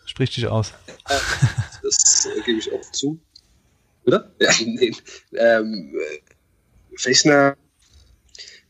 Sprich 0.06 0.32
dich 0.32 0.46
aus. 0.46 0.72
Das 1.82 2.26
äh, 2.26 2.40
gebe 2.42 2.60
ich 2.60 2.72
auch 2.72 2.80
zu. 2.92 3.18
Oder? 4.06 4.32
Ja, 4.40 4.52
nee. 4.64 4.92
Ähm, 5.32 5.94
Fechner, 6.96 7.56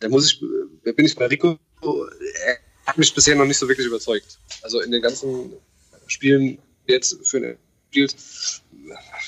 da 0.01 0.09
muss 0.09 0.33
ich, 0.33 0.43
da 0.83 0.93
bin 0.93 1.05
ich 1.05 1.15
bei 1.15 1.27
Rico, 1.27 1.59
er 1.83 2.59
hat 2.87 2.97
mich 2.97 3.15
bisher 3.15 3.37
noch 3.37 3.45
nicht 3.45 3.59
so 3.59 3.69
wirklich 3.69 3.87
überzeugt. 3.87 4.39
Also 4.63 4.81
in 4.81 4.91
den 4.91 5.03
ganzen 5.03 5.53
Spielen 6.07 6.59
jetzt 6.87 7.19
für 7.29 7.37
eine 7.37 7.59
spielt, 7.91 8.17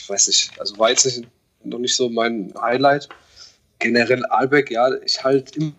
weiß 0.09 0.29
ich, 0.29 0.51
also 0.59 0.79
war 0.79 0.91
jetzt 0.91 1.05
nicht 1.05 1.29
noch 1.65 1.79
nicht 1.79 1.97
so 1.97 2.09
mein 2.09 2.53
Highlight. 2.61 3.09
Generell 3.79 4.25
Albeck, 4.27 4.71
ja, 4.71 4.95
ich 5.05 5.23
halte 5.23 5.73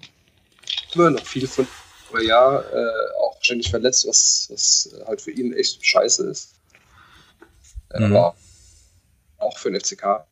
immer 0.93 1.09
noch 1.11 1.25
viel 1.25 1.47
von, 1.47 1.67
aber 2.09 2.21
ja, 2.21 2.59
äh, 2.59 3.11
auch 3.19 3.37
ständig 3.41 3.69
verletzt, 3.69 4.07
was, 4.07 4.47
was 4.51 4.89
halt 5.07 5.21
für 5.21 5.31
ihn 5.31 5.53
echt 5.53 5.83
scheiße 5.85 6.29
ist. 6.29 6.53
Äh, 7.91 8.01
mhm. 8.01 8.15
Aber 8.15 8.35
auch 9.37 9.57
für 9.57 9.71
den 9.71 9.81
FCK. 9.81 10.25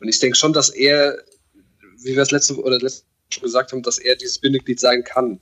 Und 0.00 0.08
ich 0.08 0.18
denke 0.18 0.36
schon, 0.36 0.52
dass 0.52 0.70
er, 0.70 1.22
wie 1.98 2.14
wir 2.14 2.22
es 2.22 2.30
letzte 2.30 2.56
oder 2.56 2.78
letzte 2.78 3.04
schon 3.30 3.44
gesagt 3.44 3.72
haben, 3.72 3.82
dass 3.82 3.98
er 3.98 4.16
dieses 4.16 4.38
Bindeglied 4.38 4.80
sein 4.80 5.04
kann 5.04 5.40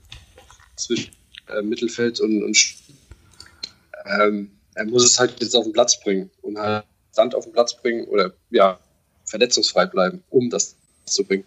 zwischen 0.77 1.15
äh, 1.49 1.63
Mittelfeld 1.63 2.21
und, 2.21 2.43
und 2.43 2.75
ähm, 4.07 4.53
er 4.75 4.85
muss 4.87 5.05
es 5.05 5.19
halt 5.19 5.41
jetzt 5.41 5.55
auf 5.55 5.65
den 5.65 5.73
Platz 5.73 6.01
bringen 6.01 6.31
und 6.43 6.59
halt 6.59 6.85
Sand 7.11 7.35
auf 7.35 7.45
den 7.45 7.53
Platz 7.53 7.77
bringen 7.77 8.07
oder 8.07 8.33
ja, 8.51 8.79
verletzungsfrei 9.31 9.87
bleiben, 9.87 10.23
um 10.29 10.51
das 10.51 10.77
zu 11.05 11.25
bringen. 11.25 11.45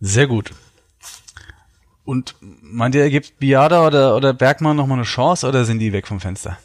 Sehr 0.00 0.26
gut. 0.26 0.52
Und 2.04 2.34
meint 2.40 2.94
ihr, 2.94 3.08
gibt 3.10 3.38
Biada 3.38 3.86
oder, 3.86 4.16
oder 4.16 4.34
Bergmann 4.34 4.76
nochmal 4.76 4.98
eine 4.98 5.06
Chance 5.06 5.46
oder 5.46 5.64
sind 5.64 5.78
die 5.78 5.92
weg 5.92 6.06
vom 6.06 6.20
Fenster? 6.20 6.58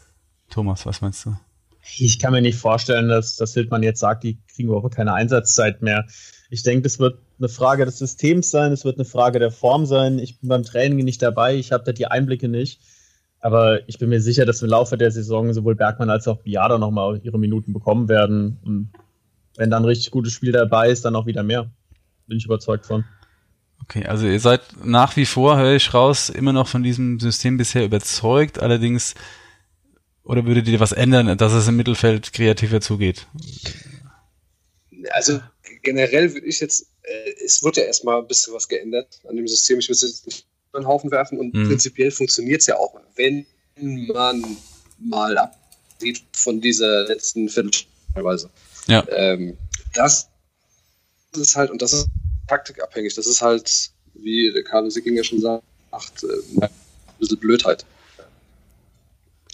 Thomas, 0.50 0.86
was 0.86 1.02
meinst 1.02 1.26
du? 1.26 1.36
Ich 1.98 2.20
kann 2.20 2.34
mir 2.34 2.42
nicht 2.42 2.58
vorstellen, 2.58 3.08
dass, 3.08 3.36
dass 3.36 3.54
Hildmann 3.54 3.84
jetzt 3.84 4.00
sagt, 4.00 4.24
die 4.24 4.40
kriegen 4.54 4.70
überhaupt 4.70 4.96
keine 4.96 5.14
Einsatzzeit 5.14 5.82
mehr. 5.82 6.06
Ich 6.50 6.64
denke, 6.64 6.84
das 6.84 7.00
wird 7.00 7.20
eine 7.38 7.50
Frage 7.50 7.86
des 7.86 7.98
Systems 8.00 8.50
sein, 8.50 8.72
es 8.72 8.84
wird 8.84 8.98
eine 8.98 9.06
Frage 9.06 9.40
der 9.40 9.52
Form 9.52 9.86
sein. 9.86 10.18
Ich 10.20 10.40
bin 10.40 10.50
beim 10.50 10.64
Training 10.64 11.06
nicht 11.06 11.22
dabei, 11.22 11.56
ich 11.56 11.72
habe 11.72 11.84
da 11.84 11.92
die 11.92 12.08
Einblicke 12.08 12.50
nicht. 12.50 12.82
Aber 13.40 13.88
ich 13.88 14.00
bin 14.00 14.10
mir 14.10 14.22
sicher, 14.22 14.46
dass 14.46 14.62
im 14.62 14.70
Laufe 14.70 14.98
der 14.98 15.12
Saison 15.12 15.54
sowohl 15.54 15.76
Bergmann 15.76 16.10
als 16.10 16.28
auch 16.28 16.38
Biada 16.38 16.78
nochmal 16.78 17.20
ihre 17.24 17.38
Minuten 17.38 17.74
bekommen 17.74 18.10
werden. 18.10 18.58
Und 18.66 18.92
wenn 19.56 19.70
dann 19.70 19.84
ein 19.84 19.88
richtig 19.88 20.12
gutes 20.12 20.34
Spiel 20.34 20.52
dabei 20.52 20.90
ist, 20.90 21.06
dann 21.06 21.16
auch 21.16 21.26
wieder 21.26 21.44
mehr. 21.44 21.70
Bin 22.28 22.38
ich 22.38 22.46
überzeugt 22.46 22.86
von. 22.86 23.06
Okay, 23.84 24.06
also 24.06 24.26
ihr 24.26 24.40
seid 24.40 24.62
nach 24.84 25.16
wie 25.16 25.26
vor, 25.26 25.58
höre 25.58 25.76
ich 25.76 25.94
raus, 25.94 26.30
immer 26.30 26.52
noch 26.52 26.68
von 26.68 26.84
diesem 26.84 27.20
System 27.20 27.58
bisher 27.58 27.86
überzeugt. 27.86 28.60
Allerdings, 28.60 29.14
oder 30.24 30.46
würdet 30.46 30.68
ihr 30.68 30.80
was 30.80 30.92
ändern, 30.92 31.38
dass 31.38 31.54
es 31.54 31.68
im 31.68 31.78
Mittelfeld 31.78 32.34
kreativer 32.34 32.82
zugeht? 32.82 33.28
Also 35.12 35.40
generell 35.84 36.34
würde 36.34 36.48
ich 36.48 36.60
jetzt, 36.60 36.92
äh, 37.04 37.46
es 37.46 37.64
wird 37.64 37.78
ja 37.78 37.84
erstmal 37.84 38.20
ein 38.20 38.28
bisschen 38.28 38.54
was 38.54 38.68
geändert 38.68 39.22
an 39.30 39.36
dem 39.36 39.48
System. 39.48 39.80
Ich 39.80 39.88
will 39.88 39.94
es 39.94 40.02
jetzt 40.02 40.47
den 40.74 40.88
Haufen 40.88 41.12
werfen 41.12 41.40
und 41.40 41.54
mhm. 41.54 41.68
prinzipiell 41.68 42.12
funktioniert 42.12 42.62
es 42.62 42.68
ja 42.68 42.78
auch, 42.78 43.00
wenn 43.16 43.46
man 43.80 44.44
mal 45.00 45.38
absieht 45.38 46.24
von 46.34 46.62
dieser 46.62 47.06
letzten 47.06 47.50
Viertelstunde 47.50 47.88
teilweise. 48.14 48.50
Ja. 48.88 49.06
Ähm, 49.10 49.58
das 49.94 50.30
ist 51.36 51.56
halt, 51.56 51.70
und 51.70 51.82
das 51.82 51.94
ist 51.94 52.08
taktikabhängig, 52.48 53.14
das 53.16 53.28
ist 53.28 53.42
halt, 53.42 53.92
wie 54.16 54.52
der 54.52 54.64
Carlo 54.64 54.90
Sicking 54.90 55.16
ja 55.16 55.24
schon 55.24 55.42
sagt, 55.42 55.64
äh, 56.24 56.62
ein 56.62 56.70
bisschen 57.20 57.40
Blödheit. 57.40 57.86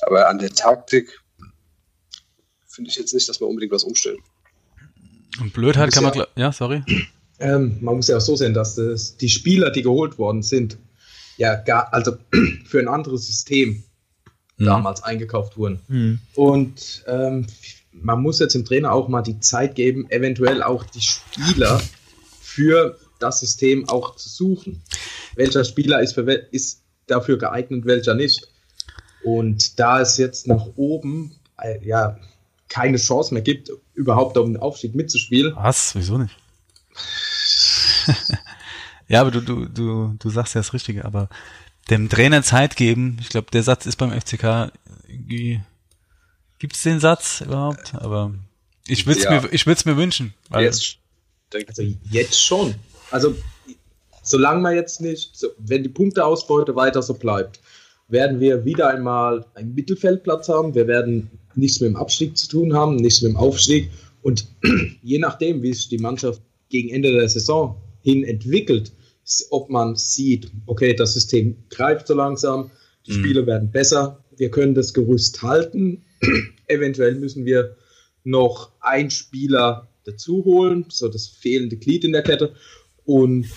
Aber 0.02 0.28
an 0.30 0.40
der 0.40 0.52
Taktik 0.52 1.22
finde 2.68 2.90
ich 2.90 2.96
jetzt 2.98 3.14
nicht, 3.14 3.28
dass 3.30 3.40
wir 3.40 3.48
unbedingt 3.48 3.72
was 3.72 3.84
umstellen. 3.84 4.20
Und 5.40 5.54
Blödheit 5.54 5.92
kann 5.92 6.04
man, 6.04 6.14
ja, 6.14 6.28
ja 6.36 6.52
sorry. 6.52 6.84
Ähm, 7.40 7.78
man 7.82 7.96
muss 7.96 8.08
ja 8.08 8.18
auch 8.18 8.22
so 8.22 8.36
sehen, 8.36 8.54
dass 8.54 8.76
das, 8.76 9.18
die 9.18 9.30
Spieler, 9.30 9.72
die 9.72 9.82
geholt 9.82 10.18
worden 10.18 10.44
sind, 10.44 10.78
ja 11.38 11.56
gar, 11.56 11.94
also 11.94 12.18
für 12.66 12.80
ein 12.80 12.88
anderes 12.88 13.28
System 13.28 13.84
mhm. 14.58 14.66
damals 14.66 15.04
eingekauft 15.04 15.58
wurden. 15.58 15.80
Mhm. 15.88 16.20
Und 16.36 17.04
ähm, 17.08 17.48
man 17.92 18.22
muss 18.22 18.40
jetzt 18.40 18.54
dem 18.54 18.66
Trainer 18.66 18.92
auch 18.92 19.08
mal 19.08 19.22
die 19.22 19.40
Zeit 19.40 19.76
geben, 19.76 20.10
eventuell 20.10 20.64
auch 20.64 20.84
die 20.84 21.02
Spieler 21.02 21.82
für 22.42 22.98
das 23.20 23.40
System 23.40 23.88
auch 23.88 24.16
zu 24.16 24.30
suchen. 24.30 24.82
Welcher 25.36 25.64
Spieler 25.64 26.02
ist, 26.02 26.14
für, 26.14 26.30
ist 26.32 26.82
dafür 27.08 27.38
geeignet, 27.38 27.86
welcher 27.86 28.16
nicht. 28.16 28.48
Und 29.24 29.80
da 29.80 30.02
es 30.02 30.18
jetzt 30.18 30.48
nach 30.48 30.66
oben 30.76 31.36
äh, 31.62 31.80
ja 31.86 32.20
keine 32.68 32.98
Chance 32.98 33.34
mehr 33.34 33.44
gibt, 33.44 33.72
überhaupt 33.94 34.38
um 34.38 34.54
den 34.54 34.62
Aufstieg 34.62 34.96
mitzuspielen. 34.96 35.56
Was? 35.56 35.96
Wieso 35.96 36.18
nicht? 36.18 36.36
ja, 39.08 39.22
aber 39.22 39.32
du, 39.32 39.42
du, 39.42 39.66
du, 39.66 40.16
du 40.18 40.30
sagst 40.30 40.56
ja 40.56 40.62
das 40.62 40.74
Richtige, 40.74 41.06
aber 41.06 41.30
dem 41.90 42.10
Trainer 42.10 42.44
Zeit 42.44 42.76
geben, 42.76 43.18
ich 43.22 43.30
glaube, 43.30 43.52
der 43.52 43.64
Satz 43.64 43.86
ist 43.86 43.98
beim 43.98 44.12
FCK 44.12 44.72
irgendwie, 45.08 45.62
gibt 46.60 46.76
es 46.76 46.84
den 46.84 47.00
Satz 47.00 47.42
überhaupt? 47.42 47.94
Aber 47.96 48.34
ich 48.88 49.06
würde 49.06 49.20
es 49.20 49.26
ja. 49.26 49.42
mir, 49.42 49.50
ich 49.52 49.66
würde 49.66 49.78
es 49.78 49.86
mir 49.86 49.98
wünschen. 49.98 50.34
jetzt, 50.52 50.98
also 51.68 51.84
jetzt 52.10 52.42
schon. 52.42 52.76
Also, 53.12 53.36
solange 54.22 54.62
man 54.62 54.76
jetzt 54.76 55.02
nicht, 55.02 55.36
so, 55.36 55.50
wenn 55.58 55.84
die 55.84 55.90
Punkteausbeute 55.90 56.76
weiter 56.76 57.02
so 57.02 57.14
bleibt, 57.14 57.60
werden 58.08 58.40
wir 58.40 58.66
wieder 58.66 58.90
einmal 58.90 59.46
einen 59.56 59.74
Mittelfeldplatz 59.76 60.50
haben. 60.50 60.76
Wir 60.76 60.88
werden 60.88 61.30
nichts 61.56 61.80
mit 61.80 61.90
dem 61.90 61.96
Abstieg 61.96 62.38
zu 62.38 62.48
tun 62.48 62.74
haben, 62.74 62.96
nichts 62.96 63.22
mit 63.22 63.32
dem 63.32 63.38
Aufstieg. 63.38 63.90
Und 64.22 64.48
je 65.02 65.20
nachdem, 65.20 65.62
wie 65.62 65.74
sich 65.74 65.90
die 65.90 65.98
Mannschaft 65.98 66.42
gegen 66.70 66.90
Ende 66.90 67.12
der 67.12 67.30
Saison 67.30 67.76
hin 68.04 68.24
entwickelt, 68.24 68.92
ob 69.50 69.70
man 69.70 69.96
sieht, 69.96 70.52
okay, 70.66 70.94
das 70.94 71.14
System 71.14 71.56
greift 71.70 72.08
so 72.08 72.14
langsam, 72.14 72.70
die 73.08 73.14
mhm. 73.14 73.20
Spiele 73.20 73.48
werden 73.48 73.72
besser, 73.72 74.24
wir 74.38 74.52
können 74.52 74.74
das 74.74 74.94
Gerüst 74.94 75.42
halten. 75.42 76.04
Eventuell 76.68 77.16
müssen 77.16 77.46
wir 77.46 77.76
noch 78.24 78.72
einen 78.80 79.10
Spieler 79.10 79.88
dazu 80.06 80.44
holen, 80.46 80.86
so 80.90 81.08
das 81.08 81.28
fehlende 81.28 81.78
Glied 81.78 82.04
in 82.04 82.12
der 82.12 82.24
Kette. 82.24 82.54
Und 83.06 83.48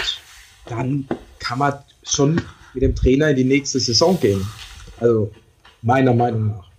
dann 0.67 1.07
kann 1.39 1.59
man 1.59 1.75
schon 2.03 2.41
mit 2.75 2.83
dem 2.83 2.95
Trainer 2.95 3.31
in 3.31 3.37
die 3.37 3.45
nächste 3.45 3.81
Saison 3.81 4.19
gehen. 4.21 4.47
Also 4.99 5.31
meiner 5.83 6.15
Meinung 6.15 6.49
nach. 6.49 6.71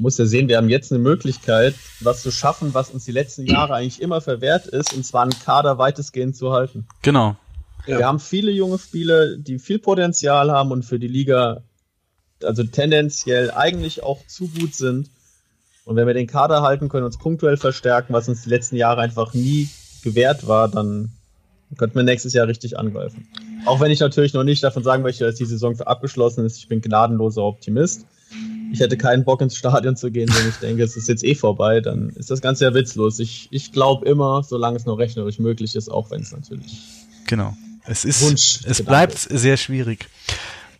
Muss 0.00 0.18
ja 0.18 0.26
sehen, 0.26 0.48
wir 0.48 0.56
haben 0.56 0.68
jetzt 0.68 0.92
eine 0.92 1.00
Möglichkeit, 1.00 1.74
was 2.00 2.22
zu 2.22 2.30
schaffen, 2.30 2.74
was 2.74 2.90
uns 2.90 3.04
die 3.04 3.12
letzten 3.12 3.46
Jahre 3.46 3.74
eigentlich 3.74 4.00
immer 4.00 4.20
verwehrt 4.20 4.66
ist, 4.66 4.94
und 4.94 5.04
zwar 5.04 5.22
einen 5.22 5.38
Kader 5.44 5.78
weitestgehend 5.78 6.36
zu 6.36 6.52
halten. 6.52 6.86
Genau. 7.02 7.36
Ja. 7.86 7.98
Wir 7.98 8.06
haben 8.06 8.20
viele 8.20 8.50
junge 8.50 8.78
Spieler, 8.78 9.36
die 9.36 9.58
viel 9.58 9.78
Potenzial 9.78 10.50
haben 10.50 10.72
und 10.72 10.84
für 10.84 10.98
die 10.98 11.08
Liga 11.08 11.62
also 12.44 12.64
tendenziell 12.64 13.50
eigentlich 13.50 14.02
auch 14.02 14.24
zu 14.26 14.48
gut 14.48 14.74
sind. 14.74 15.10
Und 15.84 15.96
wenn 15.96 16.06
wir 16.06 16.14
den 16.14 16.26
Kader 16.26 16.62
halten 16.62 16.88
können, 16.88 17.06
uns 17.06 17.18
punktuell 17.18 17.56
verstärken, 17.56 18.12
was 18.12 18.28
uns 18.28 18.42
die 18.42 18.50
letzten 18.50 18.76
Jahre 18.76 19.00
einfach 19.00 19.32
nie 19.32 19.68
gewährt 20.02 20.46
war, 20.46 20.68
dann 20.68 21.12
könnten 21.76 21.96
wir 21.96 22.02
nächstes 22.02 22.32
Jahr 22.32 22.46
richtig 22.46 22.78
angreifen. 22.78 23.26
Auch 23.66 23.80
wenn 23.80 23.90
ich 23.90 24.00
natürlich 24.00 24.34
noch 24.34 24.44
nicht 24.44 24.62
davon 24.62 24.82
sagen 24.82 25.02
möchte, 25.02 25.24
dass 25.24 25.36
die 25.36 25.44
Saison 25.44 25.76
für 25.76 25.86
abgeschlossen 25.86 26.44
ist. 26.44 26.58
Ich 26.58 26.68
bin 26.68 26.80
gnadenloser 26.80 27.42
Optimist. 27.42 28.06
Ich 28.72 28.80
hätte 28.80 28.98
keinen 28.98 29.24
Bock 29.24 29.40
ins 29.40 29.56
Stadion 29.56 29.96
zu 29.96 30.10
gehen, 30.10 30.28
wenn 30.32 30.48
ich 30.48 30.56
denke, 30.56 30.82
es 30.82 30.96
ist 30.96 31.08
jetzt 31.08 31.24
eh 31.24 31.34
vorbei. 31.34 31.80
Dann 31.80 32.10
ist 32.10 32.30
das 32.30 32.40
Ganze 32.40 32.64
ja 32.64 32.74
witzlos. 32.74 33.18
Ich, 33.18 33.48
ich 33.50 33.72
glaube 33.72 34.06
immer, 34.06 34.42
solange 34.42 34.76
es 34.76 34.84
noch 34.84 34.96
rechnerisch 34.96 35.38
möglich 35.38 35.74
ist, 35.74 35.88
auch 35.88 36.10
wenn 36.10 36.20
es 36.20 36.32
natürlich. 36.32 36.78
Genau. 37.26 37.56
Es 37.86 38.04
ist, 38.04 38.20
Wunsch 38.20 38.60
es 38.64 38.84
bleibt 38.84 39.18
sehr 39.18 39.56
schwierig. 39.56 40.08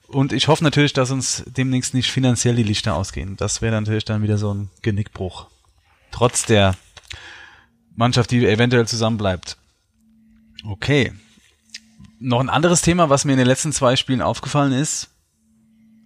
Und 0.09 0.33
ich 0.33 0.49
hoffe 0.49 0.65
natürlich, 0.65 0.93
dass 0.93 1.11
uns 1.11 1.45
demnächst 1.47 1.95
nicht 1.95 2.11
finanziell 2.11 2.57
die 2.57 2.63
Lichter 2.63 2.95
ausgehen. 2.95 3.37
Das 3.37 3.63
wäre 3.63 3.79
natürlich 3.79 4.05
dann 4.05 4.23
wieder 4.23 4.39
so 4.39 4.53
ein 4.53 4.71
Genickbruch. 4.83 5.47
Trotz 6.11 6.45
der 6.45 6.75
Mannschaft, 7.95 8.31
die 8.31 8.47
eventuell 8.47 8.87
zusammenbleibt. 8.87 9.57
Okay. 10.65 11.13
Noch 12.21 12.41
ein 12.41 12.49
anderes 12.49 12.83
Thema, 12.83 13.11
was 13.11 13.25
mir 13.25 13.33
in 13.33 13.39
den 13.39 13.47
letzten 13.47 13.73
zwei 13.73 13.97
Spielen 13.97 14.23
aufgefallen 14.23 14.73
ist. 14.73 15.09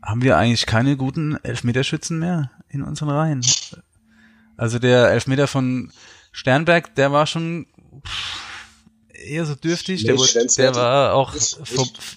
Haben 0.02 0.22
wir 0.22 0.36
eigentlich 0.36 0.66
keine 0.66 0.96
guten 0.96 1.36
Elfmeterschützen 1.44 2.18
mehr 2.18 2.50
in 2.68 2.82
unseren 2.82 3.10
Reihen? 3.10 3.44
Also 4.56 4.78
der 4.78 5.10
Elfmeter 5.10 5.46
von 5.46 5.92
Sternberg, 6.32 6.94
der 6.96 7.12
war 7.12 7.26
schon 7.26 7.66
eher 9.12 9.46
so 9.46 9.54
dürftig. 9.54 10.04
Der, 10.04 10.16
wurde, 10.16 10.46
der 10.46 10.74
war 10.74 11.14
auch 11.14 11.34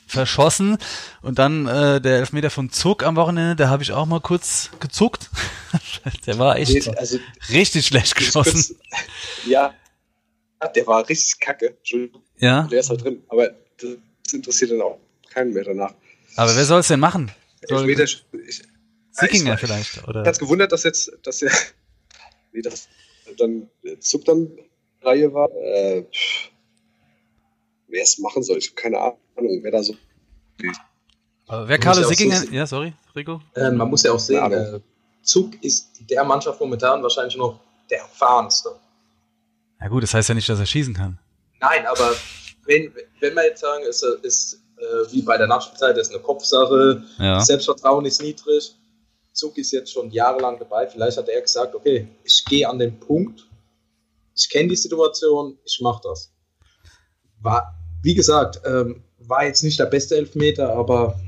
verschossen. 0.07 0.77
Und 1.21 1.39
dann 1.39 1.67
äh, 1.67 2.01
der 2.01 2.17
Elfmeter 2.17 2.49
von 2.49 2.71
Zuck 2.71 3.03
am 3.03 3.15
Wochenende, 3.15 3.55
da 3.55 3.69
habe 3.69 3.83
ich 3.83 3.91
auch 3.91 4.05
mal 4.05 4.21
kurz 4.21 4.71
gezuckt. 4.79 5.29
der 6.25 6.37
war 6.37 6.57
echt 6.57 6.87
also, 6.97 7.19
richtig 7.49 7.87
schlecht 7.87 8.15
geschossen. 8.15 8.53
Kurz, 8.53 8.73
ja, 9.45 9.73
der 10.75 10.87
war 10.87 11.07
richtig 11.07 11.39
kacke. 11.39 11.77
Ja. 12.37 12.63
Der 12.63 12.79
ist 12.79 12.89
halt 12.89 13.03
drin. 13.03 13.23
Aber 13.29 13.49
das 13.77 14.33
interessiert 14.33 14.71
dann 14.71 14.81
auch 14.81 14.99
keinen 15.29 15.53
mehr 15.53 15.63
danach. 15.63 15.93
Aber 16.35 16.55
wer 16.55 16.65
soll 16.65 16.79
es 16.79 16.87
denn 16.87 16.99
machen? 16.99 17.31
Elfmeter, 17.69 18.03
ich, 18.03 18.25
Sickinger 19.11 19.53
ich, 19.53 19.59
vielleicht, 19.59 20.07
oder? 20.07 20.21
Ich 20.21 20.27
hat's 20.27 20.39
gewundert, 20.39 20.71
dass 20.71 20.83
jetzt, 20.83 21.11
dass 21.23 21.41
er, 21.41 21.51
nee, 22.53 22.61
dass 22.61 22.87
dann 23.37 23.69
Zuck 23.99 24.25
dann 24.25 24.51
Reihe 25.01 25.33
war. 25.33 25.49
Äh, 25.51 26.05
wer 27.87 28.03
es 28.03 28.17
machen 28.17 28.43
soll. 28.43 28.57
Ich 28.57 28.67
habe 28.67 28.75
keine 28.75 28.99
Ahnung, 28.99 29.59
wer 29.61 29.71
da 29.71 29.83
so. 29.83 29.95
Aber 31.47 31.67
wer 31.67 31.77
Carlo 31.77 32.03
Sickinger. 32.07 32.37
So 32.37 32.51
ja, 32.51 32.65
sorry, 32.65 32.93
Rico. 33.15 33.41
Äh, 33.55 33.71
man 33.71 33.89
muss 33.89 34.03
ja 34.03 34.11
auch 34.11 34.19
sehen, 34.19 34.51
äh, 34.51 34.79
Zug 35.21 35.63
ist 35.63 36.01
der 36.09 36.23
Mannschaft 36.23 36.59
momentan 36.59 37.01
wahrscheinlich 37.01 37.35
noch 37.37 37.59
der 37.89 37.99
erfahrenste. 37.99 38.75
Ja, 39.79 39.87
gut, 39.87 40.03
das 40.03 40.13
heißt 40.13 40.29
ja 40.29 40.35
nicht, 40.35 40.49
dass 40.49 40.59
er 40.59 40.65
schießen 40.65 40.93
kann. 40.93 41.19
Nein, 41.59 41.85
aber 41.85 42.15
wenn, 42.65 42.93
wenn 43.19 43.33
wir 43.33 43.45
jetzt 43.45 43.61
sagen, 43.61 43.83
es 43.87 44.01
ist 44.01 44.61
äh, 44.77 45.11
wie 45.11 45.21
bei 45.21 45.37
der 45.37 45.47
Nachspielzeit, 45.47 45.97
ist 45.97 46.11
eine 46.11 46.21
Kopfsache, 46.21 47.03
ja. 47.17 47.39
Selbstvertrauen 47.39 48.05
ist 48.05 48.21
niedrig. 48.21 48.75
Zug 49.33 49.57
ist 49.57 49.71
jetzt 49.71 49.91
schon 49.91 50.11
jahrelang 50.11 50.57
dabei. 50.59 50.87
Vielleicht 50.87 51.17
hat 51.17 51.27
er 51.27 51.41
gesagt, 51.41 51.75
okay, 51.75 52.07
ich 52.23 52.45
gehe 52.45 52.67
an 52.67 52.79
den 52.79 52.99
Punkt, 52.99 53.47
ich 54.33 54.49
kenne 54.49 54.69
die 54.69 54.75
Situation, 54.75 55.57
ich 55.65 55.79
mache 55.81 56.01
das. 56.03 56.31
War, 57.41 57.75
wie 58.01 58.15
gesagt, 58.15 58.61
ähm, 58.65 59.03
war 59.19 59.45
jetzt 59.45 59.63
nicht 59.63 59.79
der 59.79 59.85
beste 59.85 60.15
Elfmeter, 60.15 60.73
aber 60.73 61.19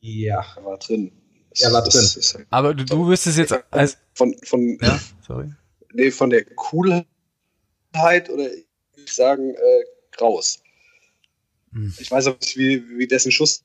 ja. 0.00 0.44
Er 0.56 0.64
war 0.64 0.78
drin. 0.78 1.12
Er 1.60 1.72
war 1.72 1.82
drin. 1.82 2.02
Halt 2.02 2.46
aber 2.50 2.74
du, 2.74 2.84
du 2.84 3.08
wirst 3.08 3.26
es 3.26 3.36
jetzt 3.36 3.54
als. 3.70 3.98
Von, 4.14 4.34
von, 4.44 4.78
ja, 4.80 4.98
sorry. 5.26 5.52
Nee, 5.92 6.10
von 6.10 6.30
der 6.30 6.44
Coolheit 6.44 7.06
oder 8.30 8.50
ich 8.52 9.14
sagen, 9.14 9.54
äh, 9.54 9.84
graus. 10.12 10.60
Hm. 11.72 11.94
Ich 11.98 12.10
weiß 12.10 12.28
auch 12.28 12.40
nicht, 12.40 12.56
wie, 12.56 12.98
wie 12.98 13.06
dessen 13.06 13.32
Schuss 13.32 13.64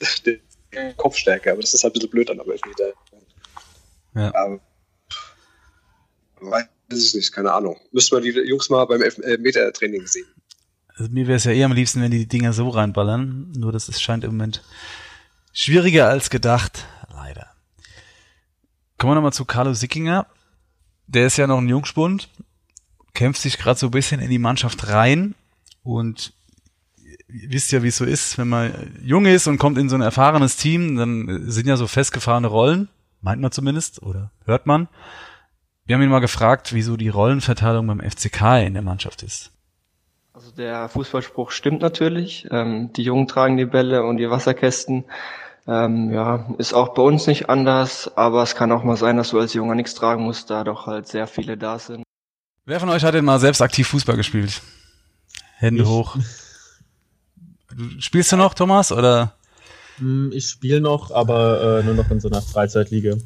Kopfstärke, 0.96 1.52
aber 1.52 1.60
das 1.60 1.74
ist 1.74 1.84
halt 1.84 1.92
ein 1.92 1.94
bisschen 1.94 2.10
blöd 2.10 2.30
an 2.30 2.38
der 2.38 2.46
Elfmeter. 2.46 2.92
Ja. 4.14 4.34
Aber, 4.34 4.60
weiß 6.40 6.66
ich 6.90 7.14
nicht, 7.14 7.32
keine 7.32 7.52
Ahnung. 7.52 7.78
Müsste 7.92 8.14
man 8.14 8.24
die 8.24 8.30
Jungs 8.30 8.70
mal 8.70 8.84
beim 8.84 9.02
Elfmeter-Training 9.02 10.06
sehen. 10.06 10.26
Also 10.96 11.10
mir 11.10 11.26
wäre 11.26 11.36
es 11.36 11.44
ja 11.44 11.52
eher 11.52 11.66
am 11.66 11.72
liebsten, 11.72 12.02
wenn 12.02 12.10
die 12.10 12.18
die 12.18 12.28
Dinger 12.28 12.52
so 12.52 12.68
reinballern. 12.68 13.52
Nur 13.56 13.72
das 13.72 13.88
ist, 13.88 14.02
scheint 14.02 14.24
im 14.24 14.30
Moment 14.30 14.62
schwieriger 15.52 16.08
als 16.08 16.30
gedacht. 16.30 16.86
Leider. 17.10 17.48
Kommen 18.98 19.12
wir 19.12 19.14
nochmal 19.16 19.32
zu 19.32 19.44
Carlo 19.44 19.74
Sickinger. 19.74 20.26
Der 21.06 21.26
ist 21.26 21.36
ja 21.36 21.46
noch 21.46 21.58
ein 21.58 21.68
Jungspund, 21.68 22.30
kämpft 23.12 23.42
sich 23.42 23.58
gerade 23.58 23.78
so 23.78 23.88
ein 23.88 23.92
bisschen 23.92 24.20
in 24.20 24.30
die 24.30 24.38
Mannschaft 24.38 24.88
rein 24.88 25.34
und 25.82 26.32
wisst 27.48 27.72
ja, 27.72 27.82
wie 27.82 27.88
es 27.88 27.96
so 27.96 28.04
ist, 28.04 28.38
wenn 28.38 28.48
man 28.48 28.72
jung 29.02 29.26
ist 29.26 29.46
und 29.46 29.58
kommt 29.58 29.78
in 29.78 29.88
so 29.88 29.96
ein 29.96 30.02
erfahrenes 30.02 30.56
Team, 30.56 30.96
dann 30.96 31.50
sind 31.50 31.66
ja 31.66 31.76
so 31.76 31.86
festgefahrene 31.86 32.46
Rollen, 32.46 32.88
meint 33.20 33.40
man 33.40 33.52
zumindest 33.52 34.02
oder 34.02 34.30
hört 34.44 34.66
man. 34.66 34.88
Wir 35.86 35.96
haben 35.96 36.02
ihn 36.02 36.08
mal 36.08 36.20
gefragt, 36.20 36.72
wieso 36.72 36.96
die 36.96 37.08
Rollenverteilung 37.08 37.86
beim 37.86 38.00
FCK 38.00 38.64
in 38.64 38.74
der 38.74 38.82
Mannschaft 38.82 39.22
ist. 39.22 39.50
Also 40.32 40.50
der 40.50 40.88
Fußballspruch 40.88 41.50
stimmt 41.50 41.82
natürlich. 41.82 42.46
Ähm, 42.50 42.92
die 42.92 43.02
Jungen 43.02 43.28
tragen 43.28 43.56
die 43.56 43.66
Bälle 43.66 44.04
und 44.04 44.16
die 44.16 44.30
Wasserkästen. 44.30 45.04
Ähm, 45.66 46.12
ja, 46.12 46.46
ist 46.58 46.74
auch 46.74 46.94
bei 46.94 47.02
uns 47.02 47.26
nicht 47.26 47.48
anders, 47.48 48.16
aber 48.16 48.42
es 48.42 48.54
kann 48.54 48.72
auch 48.72 48.82
mal 48.82 48.96
sein, 48.96 49.16
dass 49.16 49.30
du 49.30 49.38
als 49.38 49.54
Junger 49.54 49.74
nichts 49.74 49.94
tragen 49.94 50.24
musst, 50.24 50.50
da 50.50 50.64
doch 50.64 50.86
halt 50.86 51.08
sehr 51.08 51.26
viele 51.26 51.56
da 51.56 51.78
sind. 51.78 52.02
Wer 52.66 52.80
von 52.80 52.88
euch 52.88 53.04
hat 53.04 53.14
denn 53.14 53.24
mal 53.24 53.38
selbst 53.38 53.60
aktiv 53.60 53.88
Fußball 53.88 54.16
gespielt? 54.16 54.62
Hände 55.56 55.82
Ich. 55.82 55.88
hoch. 55.88 56.16
Spielst 57.98 58.32
du 58.32 58.36
noch, 58.36 58.54
Thomas, 58.54 58.92
oder? 58.92 59.34
Hm, 59.98 60.32
Ich 60.32 60.48
spiele 60.50 60.80
noch, 60.80 61.10
aber 61.10 61.80
äh, 61.80 61.82
nur 61.82 61.94
noch 61.94 62.10
in 62.10 62.20
so 62.20 62.28
einer 62.28 62.42
Freizeitliga. 62.42 63.16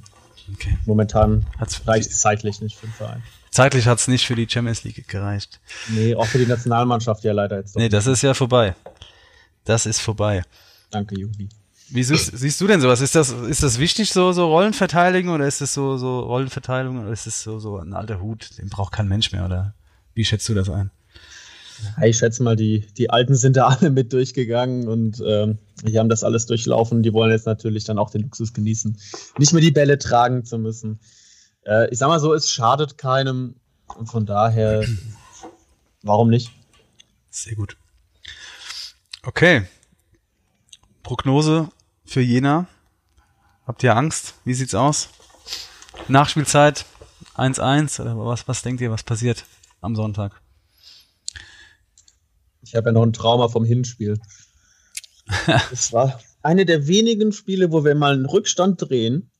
Okay. 0.54 0.78
Momentan 0.86 1.44
reicht 1.86 2.10
es 2.10 2.20
zeitlich 2.20 2.60
nicht 2.60 2.76
für 2.76 2.86
den 2.86 2.92
Verein. 2.94 3.22
zeitlich 3.50 3.86
hat's 3.86 4.08
nicht 4.08 4.26
für 4.26 4.34
die 4.34 4.48
Champions 4.48 4.82
League 4.84 5.06
gereicht. 5.08 5.60
Nee, 5.88 6.14
auch 6.14 6.26
für 6.26 6.38
die 6.38 6.46
Nationalmannschaft 6.46 7.22
ja 7.24 7.32
leider 7.32 7.58
jetzt. 7.58 7.76
Nee, 7.76 7.88
das 7.88 8.06
ist 8.06 8.22
ja 8.22 8.32
vorbei. 8.34 8.74
Das 9.64 9.84
ist 9.84 10.00
vorbei. 10.00 10.42
Danke, 10.90 11.18
Jubi. 11.18 11.48
Wie 11.90 12.02
siehst, 12.02 12.36
siehst 12.36 12.60
du 12.60 12.66
denn 12.66 12.80
sowas? 12.80 13.00
Ist 13.00 13.14
das, 13.14 13.30
ist 13.30 13.62
das 13.62 13.78
wichtig, 13.78 14.12
so, 14.12 14.32
so 14.32 14.46
Rollenverteidigung, 14.46 15.34
oder 15.34 15.46
ist 15.46 15.60
das 15.62 15.72
so, 15.72 15.96
so 15.96 16.20
Rollenverteilung, 16.20 17.00
oder 17.02 17.10
ist 17.12 17.26
das 17.26 17.42
so, 17.42 17.58
so 17.58 17.78
ein 17.78 17.94
alter 17.94 18.20
Hut, 18.20 18.58
den 18.58 18.68
braucht 18.68 18.92
kein 18.92 19.08
Mensch 19.08 19.32
mehr, 19.32 19.44
oder 19.46 19.74
wie 20.14 20.24
schätzt 20.24 20.48
du 20.50 20.54
das 20.54 20.68
ein? 20.68 20.90
Ich 22.02 22.18
schätze 22.18 22.42
mal, 22.42 22.56
die, 22.56 22.86
die 22.96 23.10
Alten 23.10 23.34
sind 23.34 23.56
da 23.56 23.66
alle 23.68 23.90
mit 23.90 24.12
durchgegangen 24.12 24.88
und 24.88 25.22
ähm, 25.24 25.58
die 25.82 25.98
haben 25.98 26.08
das 26.08 26.24
alles 26.24 26.46
durchlaufen. 26.46 27.02
Die 27.02 27.12
wollen 27.12 27.30
jetzt 27.30 27.46
natürlich 27.46 27.84
dann 27.84 27.98
auch 27.98 28.10
den 28.10 28.22
Luxus 28.22 28.52
genießen, 28.52 28.98
nicht 29.38 29.52
mehr 29.52 29.62
die 29.62 29.70
Bälle 29.70 29.98
tragen 29.98 30.44
zu 30.44 30.58
müssen. 30.58 31.00
Äh, 31.64 31.90
ich 31.90 31.98
sag 31.98 32.08
mal 32.08 32.20
so, 32.20 32.34
es 32.34 32.50
schadet 32.50 32.98
keinem 32.98 33.56
und 33.96 34.06
von 34.06 34.26
daher, 34.26 34.84
warum 36.02 36.30
nicht? 36.30 36.52
Sehr 37.30 37.54
gut. 37.54 37.76
Okay. 39.22 39.66
Prognose 41.02 41.68
für 42.04 42.20
Jena. 42.20 42.66
Habt 43.66 43.82
ihr 43.82 43.94
Angst? 43.96 44.34
Wie 44.44 44.54
sieht's 44.54 44.74
aus? 44.74 45.10
Nachspielzeit 46.08 46.86
1-1 47.36 48.00
oder 48.00 48.18
was, 48.18 48.48
was 48.48 48.62
denkt 48.62 48.80
ihr, 48.80 48.90
was 48.90 49.02
passiert 49.02 49.44
am 49.80 49.94
Sonntag? 49.94 50.40
Ich 52.68 52.74
habe 52.76 52.90
ja 52.90 52.92
noch 52.92 53.02
ein 53.02 53.12
Trauma 53.12 53.48
vom 53.48 53.64
Hinspiel. 53.64 54.18
Es 55.72 55.92
war 55.92 56.20
eine 56.42 56.64
der 56.66 56.86
wenigen 56.86 57.32
Spiele, 57.32 57.72
wo 57.72 57.84
wir 57.84 57.94
mal 57.94 58.12
einen 58.14 58.26
Rückstand 58.26 58.80
drehen 58.80 59.30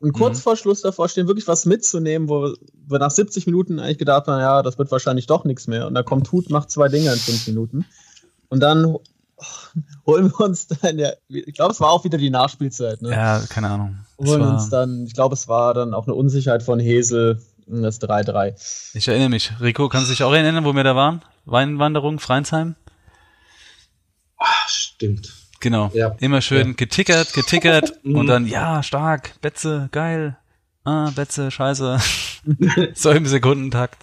und 0.00 0.12
kurz 0.12 0.38
Mhm. 0.38 0.42
vor 0.42 0.56
Schluss 0.56 0.82
davor 0.82 1.08
stehen, 1.08 1.26
wirklich 1.26 1.46
was 1.48 1.64
mitzunehmen, 1.64 2.28
wo 2.28 2.54
wir 2.86 2.98
nach 2.98 3.10
70 3.10 3.46
Minuten 3.46 3.78
eigentlich 3.78 3.98
gedacht 3.98 4.26
haben, 4.26 4.40
ja, 4.40 4.62
das 4.62 4.78
wird 4.78 4.90
wahrscheinlich 4.90 5.26
doch 5.26 5.44
nichts 5.44 5.66
mehr. 5.68 5.86
Und 5.86 5.94
da 5.94 6.02
kommt 6.02 6.30
Hut, 6.32 6.50
macht 6.50 6.70
zwei 6.70 6.88
Dinge 6.88 7.12
in 7.12 7.18
fünf 7.18 7.46
Minuten. 7.46 7.84
Und 8.48 8.60
dann 8.60 8.96
holen 10.06 10.30
wir 10.30 10.40
uns 10.40 10.66
dann, 10.66 10.98
ja, 10.98 11.12
ich 11.28 11.54
glaube, 11.54 11.72
es 11.72 11.80
war 11.80 11.90
auch 11.90 12.04
wieder 12.04 12.18
die 12.18 12.30
Nachspielzeit, 12.30 13.00
ne? 13.02 13.10
Ja, 13.10 13.40
keine 13.48 13.68
Ahnung. 13.68 13.98
Holen 14.18 14.42
uns 14.42 14.68
dann, 14.68 15.06
ich 15.06 15.14
glaube, 15.14 15.34
es 15.34 15.48
war 15.48 15.74
dann 15.74 15.94
auch 15.94 16.06
eine 16.06 16.14
Unsicherheit 16.14 16.62
von 16.62 16.78
Hesel, 16.78 17.40
das 17.66 18.00
3-3. 18.00 18.94
Ich 18.96 19.08
erinnere 19.08 19.28
mich. 19.30 19.52
Rico, 19.60 19.88
kannst 19.88 20.08
du 20.08 20.12
dich 20.12 20.22
auch 20.22 20.32
erinnern, 20.32 20.64
wo 20.64 20.72
wir 20.74 20.84
da 20.84 20.94
waren? 20.96 21.22
Weinwanderung, 21.44 22.18
Freinsheim? 22.20 22.74
Ah, 24.38 24.46
stimmt. 24.66 25.32
Genau. 25.60 25.90
Ja. 25.94 26.16
Immer 26.18 26.40
schön 26.40 26.74
getickert, 26.76 27.32
getickert 27.32 27.92
Mhm. 28.04 28.16
und 28.16 28.26
dann, 28.26 28.46
ja, 28.46 28.82
stark, 28.82 29.40
Betze, 29.40 29.88
geil. 29.92 30.36
Ah, 30.84 31.10
Betze, 31.14 31.50
scheiße. 31.50 32.00
so 32.94 33.10
im 33.10 33.26
Sekundentakt. 33.26 34.02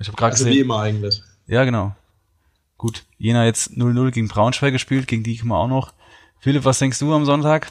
Ich 0.00 0.08
habe 0.08 0.16
gerade 0.16 0.32
Also 0.32 0.46
wie 0.46 0.50
gesehen. 0.50 0.64
immer 0.64 0.80
eigentlich. 0.80 1.22
Ja, 1.46 1.64
genau. 1.64 1.94
Gut. 2.78 3.04
Jena 3.18 3.44
jetzt 3.44 3.72
0-0 3.72 4.10
gegen 4.10 4.28
Braunschweig 4.28 4.72
gespielt, 4.72 5.06
gegen 5.06 5.22
die 5.22 5.36
kommen 5.36 5.50
wir 5.52 5.58
auch 5.58 5.68
noch. 5.68 5.92
Philipp, 6.40 6.64
was 6.64 6.78
denkst 6.78 6.98
du 6.98 7.12
am 7.14 7.24
Sonntag? 7.26 7.70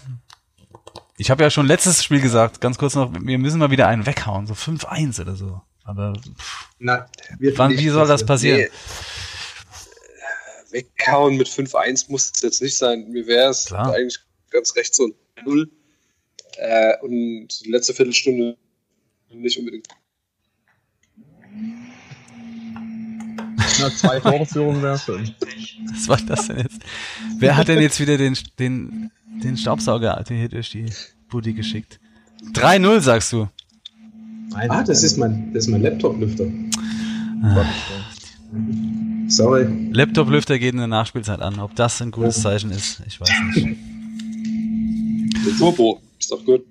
Ich 1.19 1.29
habe 1.29 1.43
ja 1.43 1.49
schon 1.49 1.67
letztes 1.67 2.01
Spiel 2.01 2.21
gesagt, 2.21 2.61
ganz 2.61 2.77
kurz 2.77 2.95
noch, 2.95 3.13
wir 3.13 3.37
müssen 3.37 3.59
mal 3.59 3.71
wieder 3.71 3.89
einen 3.89 4.05
weghauen, 4.05 4.47
so 4.47 4.53
5-1 4.53 5.19
oder 5.19 5.35
so. 5.35 5.61
Aber 5.83 6.13
pff, 6.13 6.69
Na, 6.79 7.07
wird 7.39 7.57
wann, 7.57 7.71
nicht 7.71 7.83
wie 7.83 7.89
soll 7.89 8.07
das 8.07 8.25
passieren? 8.25 8.61
Nee. 8.61 8.69
Weghauen 10.71 11.35
mit 11.35 11.49
5-1 11.49 12.05
muss 12.09 12.31
es 12.33 12.41
jetzt 12.41 12.61
nicht 12.61 12.77
sein. 12.77 13.09
Mir 13.09 13.27
wäre 13.27 13.49
es 13.49 13.69
eigentlich 13.73 14.19
ganz 14.49 14.73
recht 14.77 14.95
so 14.95 15.07
ein 15.07 15.13
0. 15.43 15.69
Äh, 16.55 16.97
und 17.01 17.49
die 17.65 17.69
letzte 17.69 17.93
Viertelstunde 17.93 18.55
nicht 19.29 19.59
unbedingt. 19.59 19.89
Na, 23.81 23.89
zwei 23.93 24.21
Torführungen 24.21 24.81
wäre 24.81 24.97
schön. 24.97 25.35
Was 25.91 26.07
war 26.07 26.17
das 26.17 26.47
denn 26.47 26.59
jetzt? 26.59 26.79
Wer 27.39 27.57
hat 27.57 27.67
denn 27.67 27.81
jetzt 27.81 27.99
wieder 27.99 28.17
den, 28.17 28.37
den, 28.57 29.11
den 29.43 29.57
Staubsauger 29.57 30.23
hier 30.27 30.49
durch 30.49 30.71
die 30.71 30.85
Buddy 31.29 31.53
geschickt? 31.53 31.99
3-0 32.53 33.01
sagst 33.01 33.33
du. 33.33 33.47
Ah, 34.53 34.83
das 34.83 35.03
ist 35.03 35.17
mein, 35.17 35.53
das 35.53 35.65
ist 35.65 35.71
mein 35.71 35.81
Laptop-Lüfter. 35.81 36.45
Ah. 37.43 37.65
Sorry. 39.27 39.67
Laptop-Lüfter 39.91 40.57
geht 40.57 40.73
in 40.73 40.79
der 40.79 40.87
Nachspielzeit 40.87 41.39
an. 41.41 41.59
Ob 41.59 41.75
das 41.75 42.01
ein 42.01 42.11
gutes 42.11 42.41
Zeichen 42.41 42.71
ist, 42.71 43.01
ich 43.05 43.21
weiß 43.21 43.29
nicht. 43.55 43.77
Der 45.45 45.53
Turbo 45.57 46.01
ist 46.17 46.31
doch 46.31 46.43
gut. 46.43 46.65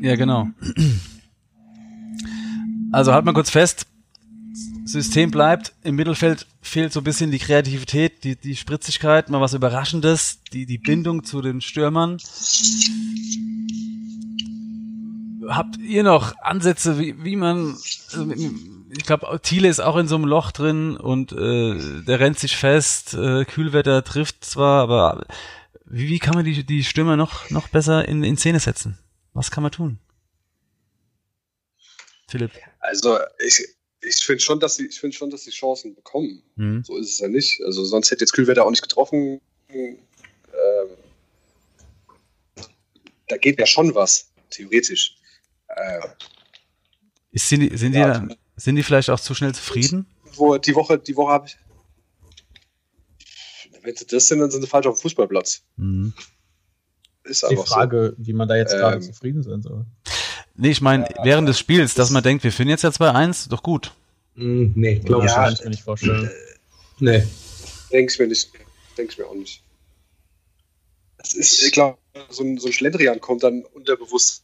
Ja, 0.00 0.14
genau. 0.16 0.48
Also 2.92 3.12
halt 3.12 3.24
mal 3.24 3.32
kurz 3.32 3.50
fest. 3.50 3.86
System 4.84 5.30
bleibt. 5.30 5.72
Im 5.82 5.96
Mittelfeld 5.96 6.46
fehlt 6.60 6.92
so 6.92 7.00
ein 7.00 7.04
bisschen 7.04 7.30
die 7.30 7.38
Kreativität, 7.38 8.24
die, 8.24 8.36
die 8.36 8.56
Spritzigkeit, 8.56 9.28
mal 9.28 9.40
was 9.40 9.54
Überraschendes, 9.54 10.40
die, 10.52 10.66
die 10.66 10.78
Bindung 10.78 11.24
zu 11.24 11.40
den 11.40 11.60
Stürmern. 11.60 12.18
Habt 15.48 15.78
ihr 15.78 16.02
noch 16.02 16.36
Ansätze, 16.40 16.98
wie, 16.98 17.22
wie 17.24 17.36
man, 17.36 17.76
also 18.12 18.30
ich 18.30 19.04
glaube, 19.04 19.40
Thiele 19.42 19.68
ist 19.68 19.80
auch 19.80 19.96
in 19.96 20.06
so 20.06 20.16
einem 20.16 20.24
Loch 20.24 20.52
drin 20.52 20.96
und 20.96 21.32
äh, 21.32 22.02
der 22.04 22.20
rennt 22.20 22.38
sich 22.38 22.56
fest, 22.56 23.14
äh, 23.14 23.44
Kühlwetter 23.44 24.04
trifft 24.04 24.44
zwar, 24.44 24.82
aber 24.82 25.26
wie, 25.84 26.08
wie 26.08 26.18
kann 26.18 26.34
man 26.34 26.44
die, 26.44 26.64
die 26.64 26.84
Stürmer 26.84 27.16
noch, 27.16 27.50
noch 27.50 27.68
besser 27.68 28.06
in, 28.06 28.22
in 28.22 28.36
Szene 28.36 28.60
setzen? 28.60 28.98
Was 29.34 29.50
kann 29.50 29.62
man 29.62 29.72
tun? 29.72 29.98
Philipp. 32.28 32.52
Also 32.80 33.18
ich, 33.44 33.66
ich 34.04 34.16
finde 34.24 34.40
schon, 34.42 34.58
dass 34.60 34.76
sie, 34.76 34.86
ich 34.86 34.98
finde 35.00 35.16
schon, 35.16 35.30
dass 35.30 35.44
sie 35.44 35.50
Chancen 35.50 35.94
bekommen. 35.94 36.42
Mhm. 36.56 36.82
So 36.84 36.96
ist 36.98 37.10
es 37.10 37.18
ja 37.20 37.28
nicht. 37.28 37.62
Also 37.64 37.84
sonst 37.84 38.10
hätte 38.10 38.22
jetzt 38.22 38.32
Kühlwetter 38.32 38.64
auch 38.66 38.70
nicht 38.70 38.82
getroffen. 38.82 39.40
Ähm, 39.68 39.98
da 43.28 43.36
geht 43.36 43.58
ja 43.58 43.66
schon 43.66 43.94
was, 43.94 44.30
theoretisch. 44.50 45.16
Äh, 45.68 46.00
Ist, 47.30 47.48
sind 47.48 47.60
die, 47.60 47.76
sind, 47.76 47.92
die, 47.92 47.98
Ja. 47.98 48.12
dann- 48.14 48.34
sind 48.56 48.76
die 48.76 48.82
vielleicht 48.82 49.08
auch 49.10 49.20
zu 49.20 49.34
schnell 49.34 49.54
zufrieden? 49.54 50.06
wo 50.34 50.56
die 50.56 50.74
Woche, 50.74 50.98
die 50.98 51.14
Woche 51.16 51.30
habe 51.32 51.46
ich. 51.46 51.58
Wenn 53.82 53.94
sie 53.96 54.06
das 54.06 54.28
sind, 54.28 54.38
dann 54.38 54.50
sind 54.50 54.62
sie 54.62 54.66
falsch 54.68 54.86
auf 54.86 54.96
dem 54.96 55.02
Fußballplatz. 55.02 55.62
Mhm. 55.76 56.12
Ist 57.24 57.44
Die 57.50 57.56
Frage, 57.56 58.14
wie 58.18 58.32
man 58.32 58.48
da 58.48 58.56
jetzt 58.56 58.72
gerade 58.72 58.96
Ähm, 58.96 59.02
zufrieden 59.02 59.42
sein 59.42 59.60
soll. 59.62 59.84
Nee, 60.54 60.70
ich 60.70 60.80
meine, 60.80 61.08
während 61.22 61.48
des 61.48 61.58
Spiels, 61.58 61.94
dass 61.94 62.10
man 62.10 62.22
denkt, 62.22 62.44
wir 62.44 62.52
finden 62.52 62.70
jetzt 62.70 62.82
ja 62.82 62.90
2-1, 62.90 63.48
doch 63.48 63.62
gut. 63.62 63.92
Hm, 64.36 64.72
nee, 64.76 64.96
glaube 64.98 65.26
Ja. 65.26 65.34
kann 65.34 65.52
ich 65.54 65.62
mir 65.64 65.70
nicht 65.70 65.82
vorstellen. 65.82 66.24
ich 66.24 67.00
nicht. 67.00 67.30
Nee. 67.90 68.04
ich 68.06 68.18
mir 68.18 68.26
nicht. 68.28 68.50
Denke 68.96 69.12
ich 69.12 69.18
mir 69.18 69.26
auch 69.26 69.34
nicht. 69.34 69.62
Das 71.18 71.34
ist, 71.34 71.62
ich 71.62 71.72
glaube, 71.72 71.98
so 72.30 72.42
ein, 72.42 72.58
so 72.58 72.66
ein 72.66 72.72
Schlendrian 72.72 73.20
kommt 73.20 73.42
dann 73.42 73.62
unterbewusst, 73.74 74.42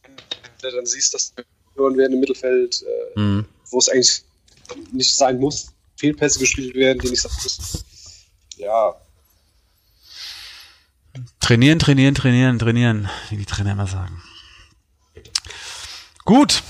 wenn 0.61 0.69
du 0.71 0.75
dann 0.77 0.85
siehst, 0.85 1.13
dass 1.13 1.33
hören 1.75 1.97
werden 1.97 2.13
im 2.13 2.19
Mittelfeld, 2.19 2.83
äh, 3.15 3.19
Mhm. 3.19 3.45
wo 3.69 3.77
es 3.79 3.89
eigentlich 3.89 4.23
nicht 4.91 5.15
sein 5.15 5.39
muss, 5.39 5.67
Fehlpässe 5.97 6.39
gespielt 6.39 6.75
werden, 6.75 6.99
die 6.99 7.09
nicht 7.09 7.21
sein 7.21 7.31
müssen. 7.43 7.83
Ja, 8.57 8.95
Trainieren, 11.39 11.79
trainieren, 11.79 12.13
trainieren, 12.15 12.59
trainieren, 12.59 13.09
wie 13.29 13.37
die 13.37 13.45
Trainer 13.45 13.71
immer 13.71 13.87
sagen. 13.87 14.21
Gut. 16.29 16.61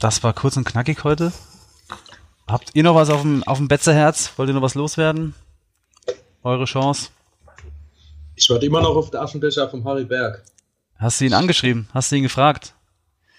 Das 0.00 0.24
war 0.24 0.32
kurz 0.32 0.56
und 0.56 0.64
knackig 0.64 1.04
heute. 1.04 1.32
Habt 2.48 2.70
ihr 2.74 2.82
noch 2.82 2.96
was 2.96 3.08
auf 3.08 3.20
dem, 3.22 3.44
auf 3.44 3.58
dem 3.58 3.68
Betzerherz? 3.68 4.32
Wollt 4.34 4.48
ihr 4.48 4.54
noch 4.54 4.62
was 4.62 4.74
loswerden? 4.74 5.32
Eure 6.42 6.64
Chance. 6.64 7.10
Ich 8.34 8.50
warte 8.50 8.66
immer 8.66 8.82
noch 8.82 8.96
auf 8.96 9.10
den 9.10 9.20
Aschenbecher 9.20 9.70
vom 9.70 9.84
Harry 9.84 10.04
Berg. 10.04 10.42
Hast 10.96 11.20
du 11.20 11.26
ihn 11.26 11.34
angeschrieben? 11.34 11.88
Hast 11.94 12.10
du 12.10 12.16
ihn 12.16 12.24
gefragt? 12.24 12.74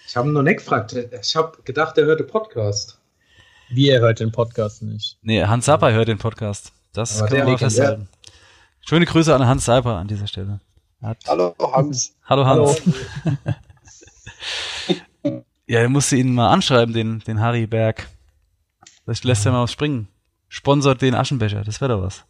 Ich 0.06 0.16
habe 0.16 0.30
ihn 0.30 0.32
noch 0.32 0.40
nicht 0.40 0.60
gefragt. 0.60 0.96
Ich 1.20 1.36
habe 1.36 1.58
gedacht, 1.64 1.98
er 1.98 2.06
hört 2.06 2.20
den 2.20 2.28
Podcast. 2.28 2.98
Wie 3.68 3.88
ihr 3.88 4.00
hört 4.00 4.20
den 4.20 4.32
Podcast 4.32 4.80
nicht. 4.80 5.18
Nee, 5.20 5.44
Hans 5.44 5.66
Sapper 5.66 5.92
hört 5.92 6.08
den 6.08 6.16
Podcast. 6.16 6.72
Das 6.94 7.18
Aber 7.18 7.28
kann 7.28 7.36
man 7.36 7.46
der 7.46 7.52
mal 7.52 7.58
festhalten. 7.58 8.08
Schöne 8.80 9.04
Grüße 9.04 9.34
an 9.34 9.46
Hans 9.46 9.66
Sapper 9.66 9.98
an 9.98 10.08
dieser 10.08 10.28
Stelle. 10.28 10.60
Er 11.02 11.10
Hat, 11.10 11.18
hallo 11.28 11.54
Hans. 11.60 12.14
hallo 12.24 12.46
Hans. 12.46 12.80
Hallo. 13.26 13.36
Ja, 15.72 15.80
er 15.80 15.88
musste 15.88 16.16
ihn 16.16 16.34
mal 16.34 16.50
anschreiben, 16.50 16.92
den, 16.92 17.20
den 17.20 17.40
Harry 17.40 17.66
Berg. 17.66 18.06
Vielleicht 19.04 19.24
lässt 19.24 19.46
er 19.46 19.52
mal 19.52 19.62
was 19.62 19.72
springen. 19.72 20.06
sponsert 20.50 21.00
den 21.00 21.14
Aschenbecher. 21.14 21.64
Das 21.64 21.80
wäre 21.80 21.92
doch 21.94 22.02
was. 22.02 22.24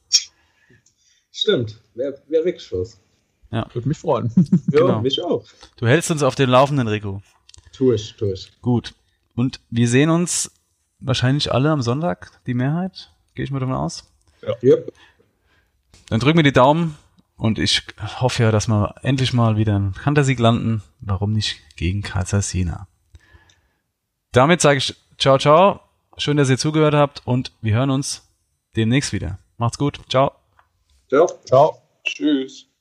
Stimmt, 1.33 1.77
wäre 1.97 2.23
wär 2.29 2.45
wirklich 2.45 2.71
was. 2.71 3.01
Ja. 3.51 3.67
Würde 3.75 3.89
mich 3.89 3.99
freuen. 3.99 4.31
Ja, 4.71 4.79
Genau. 4.79 5.01
mich 5.01 5.21
auch. 5.21 5.45
Du 5.75 5.89
hältst 5.89 6.13
uns 6.13 6.23
auf 6.23 6.37
den 6.37 6.51
Laufenden, 6.51 6.87
Rico. 6.87 7.21
Tu 7.73 7.93
ich, 7.93 8.15
tu 8.17 8.27
ich. 8.33 8.53
Gut. 8.63 8.95
Und 9.35 9.59
wir 9.71 9.89
sehen 9.89 10.11
uns 10.11 10.53
wahrscheinlich 11.01 11.51
alle 11.53 11.71
am 11.73 11.83
Sonntag, 11.83 12.41
die 12.47 12.55
Mehrheit. 12.55 13.11
Gehe 13.35 13.45
ich 13.45 13.51
mal 13.51 13.59
davon 13.59 13.75
aus. 13.75 14.09
Yep. 14.63 14.93
Dann 16.11 16.21
drücken 16.21 16.39
wir 16.39 16.45
die 16.45 16.53
Daumen 16.53 16.97
und 17.37 17.59
ich 17.59 17.83
hoffe 18.21 18.45
ja, 18.45 18.53
dass 18.53 18.69
wir 18.69 18.95
endlich 19.03 19.33
mal 19.33 19.57
wieder 19.57 19.75
einen 19.75 19.95
Kantersieg 19.95 20.39
landen. 20.39 20.85
Warum 21.01 21.33
nicht 21.33 21.59
gegen 21.75 22.03
Kaiser 22.03 22.41
Sina? 22.41 22.87
Damit 24.33 24.63
sage 24.63 24.79
ich 24.79 24.95
ciao, 25.19 25.39
ciao. 25.39 25.81
Schön, 26.17 26.37
dass 26.37 26.51
ihr 26.51 26.59
zugehört 26.59 26.95
habt 26.95 27.23
und 27.27 27.53
wir 27.61 27.75
hören 27.75 27.91
uns 27.91 28.27
demnächst 28.77 29.13
wieder. 29.13 29.39
Macht's 29.59 29.79
gut. 29.79 30.01
Ciao. 30.09 30.33
Ciao. 31.09 31.27
Ciao. 31.45 31.83
Tschüss. 32.05 32.72